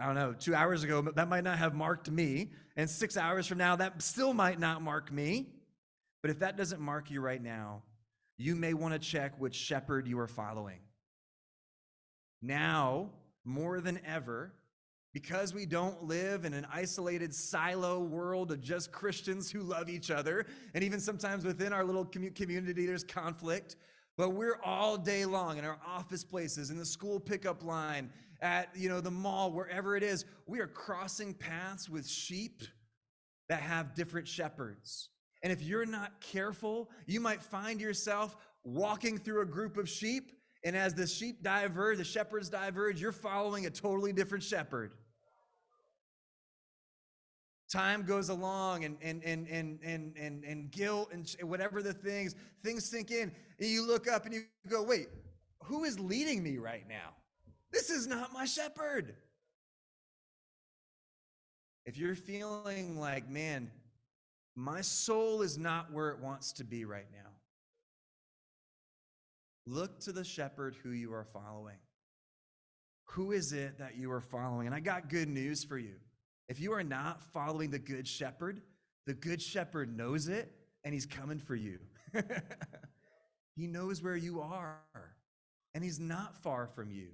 I 0.00 0.06
don't 0.06 0.14
know, 0.14 0.32
two 0.32 0.54
hours 0.54 0.84
ago, 0.84 1.02
that 1.14 1.28
might 1.28 1.44
not 1.44 1.58
have 1.58 1.74
marked 1.74 2.10
me. 2.10 2.52
And 2.76 2.88
six 2.88 3.16
hours 3.16 3.46
from 3.46 3.58
now, 3.58 3.76
that 3.76 4.00
still 4.02 4.32
might 4.32 4.58
not 4.58 4.82
mark 4.82 5.12
me. 5.12 5.48
But 6.22 6.30
if 6.30 6.38
that 6.38 6.56
doesn't 6.56 6.80
mark 6.80 7.10
you 7.10 7.20
right 7.20 7.42
now, 7.42 7.82
you 8.38 8.56
may 8.56 8.74
want 8.74 8.94
to 8.94 8.98
check 8.98 9.38
which 9.38 9.54
shepherd 9.54 10.06
you 10.08 10.18
are 10.18 10.28
following. 10.28 10.80
Now, 12.40 13.10
more 13.44 13.80
than 13.80 14.00
ever, 14.06 14.54
because 15.12 15.52
we 15.52 15.66
don't 15.66 16.04
live 16.04 16.44
in 16.44 16.54
an 16.54 16.66
isolated 16.72 17.34
silo 17.34 18.00
world 18.00 18.50
of 18.50 18.60
just 18.60 18.92
Christians 18.92 19.50
who 19.50 19.60
love 19.60 19.90
each 19.90 20.10
other, 20.10 20.46
and 20.74 20.82
even 20.82 21.00
sometimes 21.00 21.44
within 21.44 21.72
our 21.72 21.84
little 21.84 22.04
community, 22.04 22.86
there's 22.86 23.04
conflict. 23.04 23.76
But 24.16 24.30
we're 24.30 24.60
all 24.62 24.98
day 24.98 25.24
long 25.24 25.58
in 25.58 25.64
our 25.64 25.78
office 25.86 26.24
places, 26.24 26.70
in 26.70 26.76
the 26.76 26.84
school 26.84 27.18
pickup 27.18 27.64
line, 27.64 28.10
at 28.42 28.68
you 28.74 28.88
know 28.88 29.00
the 29.00 29.10
mall, 29.10 29.52
wherever 29.52 29.96
it 29.96 30.02
is, 30.02 30.24
we 30.46 30.60
are 30.60 30.66
crossing 30.66 31.32
paths 31.32 31.88
with 31.88 32.06
sheep 32.06 32.62
that 33.48 33.60
have 33.60 33.94
different 33.94 34.26
shepherds. 34.26 35.08
And 35.42 35.52
if 35.52 35.62
you're 35.62 35.86
not 35.86 36.20
careful, 36.20 36.90
you 37.06 37.20
might 37.20 37.42
find 37.42 37.80
yourself 37.80 38.36
walking 38.64 39.18
through 39.18 39.42
a 39.42 39.46
group 39.46 39.76
of 39.76 39.88
sheep. 39.88 40.32
And 40.64 40.76
as 40.76 40.94
the 40.94 41.06
sheep 41.06 41.42
diverge, 41.42 41.98
the 41.98 42.04
shepherds 42.04 42.48
diverge, 42.48 43.00
you're 43.00 43.10
following 43.10 43.66
a 43.66 43.70
totally 43.70 44.12
different 44.12 44.44
shepherd. 44.44 44.92
Time 47.72 48.02
goes 48.02 48.28
along 48.28 48.84
and, 48.84 48.98
and, 49.00 49.24
and, 49.24 49.48
and, 49.48 49.78
and, 49.82 50.14
and, 50.18 50.44
and 50.44 50.70
guilt 50.70 51.08
and 51.10 51.26
whatever 51.48 51.82
the 51.82 51.94
things, 51.94 52.34
things 52.62 52.84
sink 52.84 53.10
in. 53.10 53.32
And 53.58 53.66
you 53.68 53.86
look 53.86 54.06
up 54.06 54.26
and 54.26 54.34
you 54.34 54.42
go, 54.68 54.82
wait, 54.82 55.08
who 55.64 55.84
is 55.84 55.98
leading 55.98 56.42
me 56.42 56.58
right 56.58 56.86
now? 56.86 57.14
This 57.72 57.88
is 57.88 58.06
not 58.06 58.30
my 58.30 58.44
shepherd. 58.44 59.14
If 61.86 61.96
you're 61.96 62.14
feeling 62.14 63.00
like, 63.00 63.30
man, 63.30 63.70
my 64.54 64.82
soul 64.82 65.40
is 65.40 65.56
not 65.56 65.90
where 65.90 66.10
it 66.10 66.20
wants 66.20 66.52
to 66.54 66.64
be 66.64 66.84
right 66.84 67.08
now. 67.10 67.30
Look 69.66 69.98
to 70.00 70.12
the 70.12 70.24
shepherd 70.24 70.76
who 70.82 70.90
you 70.90 71.14
are 71.14 71.24
following. 71.24 71.78
Who 73.06 73.32
is 73.32 73.54
it 73.54 73.78
that 73.78 73.96
you 73.96 74.12
are 74.12 74.20
following? 74.20 74.66
And 74.66 74.76
I 74.76 74.80
got 74.80 75.08
good 75.08 75.30
news 75.30 75.64
for 75.64 75.78
you. 75.78 75.94
If 76.52 76.60
you 76.60 76.74
are 76.74 76.84
not 76.84 77.22
following 77.32 77.70
the 77.70 77.78
good 77.78 78.06
shepherd, 78.06 78.60
the 79.06 79.14
good 79.14 79.40
shepherd 79.40 79.96
knows 79.96 80.28
it 80.28 80.52
and 80.84 80.92
he's 80.92 81.06
coming 81.06 81.38
for 81.38 81.54
you. 81.54 81.78
he 83.56 83.66
knows 83.66 84.02
where 84.02 84.18
you 84.18 84.42
are 84.42 84.82
and 85.74 85.82
he's 85.82 85.98
not 85.98 86.36
far 86.42 86.66
from 86.66 86.90
you. 86.90 87.08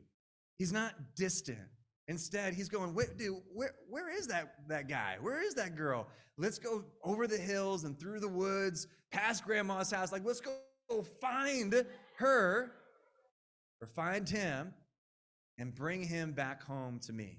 He's 0.59 0.72
not 0.72 0.92
distant. 1.14 1.68
Instead, 2.09 2.53
he's 2.53 2.68
going, 2.68 2.94
Wait, 2.94 3.16
dude, 3.16 3.37
where, 3.55 3.77
where 3.88 4.12
is 4.12 4.27
that, 4.27 4.55
that 4.66 4.88
guy? 4.88 5.18
Where 5.20 5.40
is 5.40 5.55
that 5.55 5.77
girl? 5.77 6.09
Let's 6.37 6.59
go 6.59 6.85
over 7.05 7.29
the 7.29 7.38
hills 7.38 7.85
and 7.85 7.96
through 7.96 8.18
the 8.18 8.27
woods, 8.27 8.88
past 9.12 9.44
grandma's 9.44 9.92
house. 9.92 10.11
Like, 10.11 10.24
let's 10.24 10.40
go 10.40 11.03
find 11.20 11.87
her 12.16 12.72
or 13.81 13.87
find 13.87 14.29
him 14.29 14.74
and 15.59 15.72
bring 15.72 16.03
him 16.03 16.33
back 16.33 16.64
home 16.64 16.98
to 17.05 17.12
me. 17.12 17.38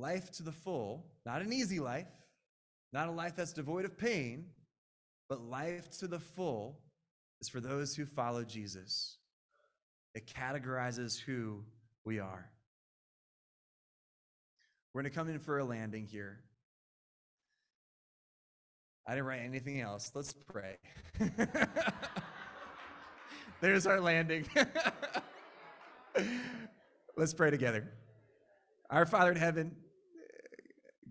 Life 0.00 0.30
to 0.32 0.42
the 0.42 0.52
full, 0.52 1.04
not 1.26 1.42
an 1.42 1.52
easy 1.52 1.78
life, 1.78 2.08
not 2.90 3.08
a 3.08 3.12
life 3.12 3.36
that's 3.36 3.52
devoid 3.52 3.84
of 3.84 3.98
pain, 3.98 4.46
but 5.28 5.42
life 5.42 5.90
to 5.98 6.08
the 6.08 6.18
full 6.18 6.80
is 7.42 7.50
for 7.50 7.60
those 7.60 7.94
who 7.94 8.06
follow 8.06 8.42
Jesus. 8.42 9.18
It 10.14 10.26
categorizes 10.26 11.20
who 11.20 11.62
we 12.06 12.18
are. 12.18 12.50
We're 14.94 15.02
going 15.02 15.12
to 15.12 15.16
come 15.16 15.28
in 15.28 15.38
for 15.38 15.58
a 15.58 15.64
landing 15.64 16.06
here. 16.06 16.40
I 19.06 19.12
didn't 19.12 19.26
write 19.26 19.42
anything 19.42 19.82
else. 19.82 20.12
Let's 20.14 20.32
pray. 20.32 20.78
There's 23.60 23.86
our 23.86 24.00
landing. 24.00 24.46
Let's 27.18 27.34
pray 27.34 27.50
together. 27.50 27.92
Our 28.88 29.04
Father 29.04 29.32
in 29.32 29.36
heaven, 29.36 29.76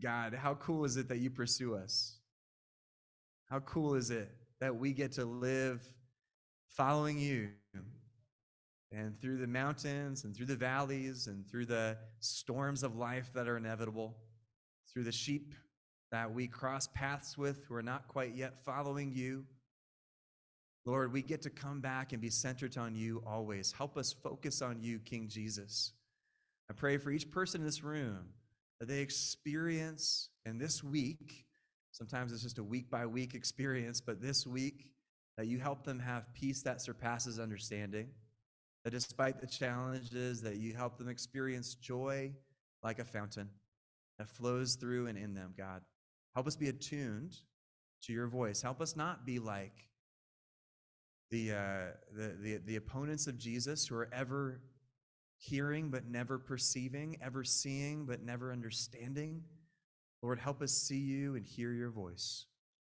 God, 0.01 0.33
how 0.33 0.55
cool 0.55 0.85
is 0.85 0.97
it 0.97 1.09
that 1.09 1.19
you 1.19 1.29
pursue 1.29 1.75
us? 1.75 2.17
How 3.49 3.59
cool 3.59 3.95
is 3.95 4.11
it 4.11 4.29
that 4.59 4.75
we 4.75 4.93
get 4.93 5.13
to 5.13 5.25
live 5.25 5.81
following 6.67 7.19
you 7.19 7.49
and 8.91 9.19
through 9.19 9.37
the 9.37 9.47
mountains 9.47 10.23
and 10.23 10.35
through 10.35 10.45
the 10.45 10.55
valleys 10.55 11.27
and 11.27 11.47
through 11.47 11.65
the 11.65 11.97
storms 12.19 12.83
of 12.83 12.95
life 12.95 13.31
that 13.33 13.47
are 13.47 13.57
inevitable, 13.57 14.15
through 14.91 15.03
the 15.03 15.11
sheep 15.11 15.53
that 16.11 16.33
we 16.33 16.47
cross 16.47 16.87
paths 16.87 17.37
with 17.37 17.63
who 17.65 17.75
are 17.75 17.83
not 17.83 18.07
quite 18.07 18.35
yet 18.35 18.57
following 18.65 19.11
you. 19.11 19.45
Lord, 20.85 21.13
we 21.13 21.21
get 21.21 21.43
to 21.43 21.49
come 21.49 21.81
back 21.81 22.13
and 22.13 22.21
be 22.21 22.29
centered 22.31 22.77
on 22.77 22.95
you 22.95 23.21
always. 23.27 23.71
Help 23.71 23.97
us 23.97 24.13
focus 24.13 24.61
on 24.61 24.81
you, 24.81 24.99
King 24.99 25.27
Jesus. 25.27 25.93
I 26.69 26.73
pray 26.73 26.97
for 26.97 27.11
each 27.11 27.29
person 27.29 27.61
in 27.61 27.65
this 27.65 27.83
room 27.83 28.29
that 28.79 28.87
they 28.87 28.99
experience, 28.99 30.29
and 30.45 30.59
this 30.59 30.83
week, 30.83 31.45
sometimes 31.91 32.31
it's 32.31 32.43
just 32.43 32.59
a 32.59 32.63
week 32.63 32.89
by 32.89 33.05
week 33.05 33.33
experience, 33.33 33.99
but 33.99 34.21
this 34.21 34.47
week, 34.47 34.87
that 35.37 35.47
you 35.47 35.57
help 35.57 35.83
them 35.83 35.99
have 35.99 36.33
peace 36.33 36.61
that 36.63 36.81
surpasses 36.81 37.39
understanding. 37.39 38.09
That 38.83 38.91
despite 38.91 39.39
the 39.39 39.47
challenges 39.47 40.41
that 40.41 40.57
you 40.57 40.73
help 40.73 40.97
them 40.97 41.09
experience 41.09 41.75
joy 41.75 42.33
like 42.83 42.99
a 42.99 43.05
fountain 43.05 43.49
that 44.17 44.29
flows 44.29 44.75
through 44.75 45.07
and 45.07 45.17
in 45.17 45.33
them 45.33 45.53
god. 45.57 45.81
Help 46.35 46.47
us 46.47 46.55
be 46.55 46.69
attuned 46.69 47.37
to 48.03 48.13
your 48.13 48.27
voice. 48.27 48.61
Help 48.61 48.81
us 48.81 48.95
not 48.95 49.25
be 49.25 49.39
like 49.39 49.87
the, 51.31 51.51
uh, 51.51 51.81
the, 52.15 52.35
the, 52.41 52.57
the 52.65 52.75
opponents 52.75 53.27
of 53.27 53.37
jesus 53.37 53.87
who 53.87 53.95
are 53.95 54.09
ever 54.11 54.61
hearing 55.39 55.89
but 55.89 56.05
never 56.05 56.37
perceiving, 56.37 57.17
ever 57.21 57.43
seeing 57.43 58.05
but 58.05 58.21
never 58.21 58.51
understanding. 58.51 59.41
Lord, 60.21 60.37
help 60.37 60.61
us 60.61 60.73
see 60.73 60.99
you 60.99 61.35
and 61.35 61.45
hear 61.45 61.71
your 61.71 61.89
voice. 61.89 62.45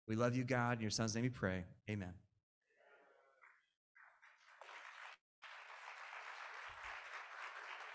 We 0.07 0.15
love 0.15 0.37
you, 0.37 0.45
God. 0.45 0.77
In 0.77 0.83
your 0.83 0.91
son's 0.91 1.15
name 1.15 1.25
we 1.25 1.31
pray. 1.31 1.65
Amen. 1.89 2.13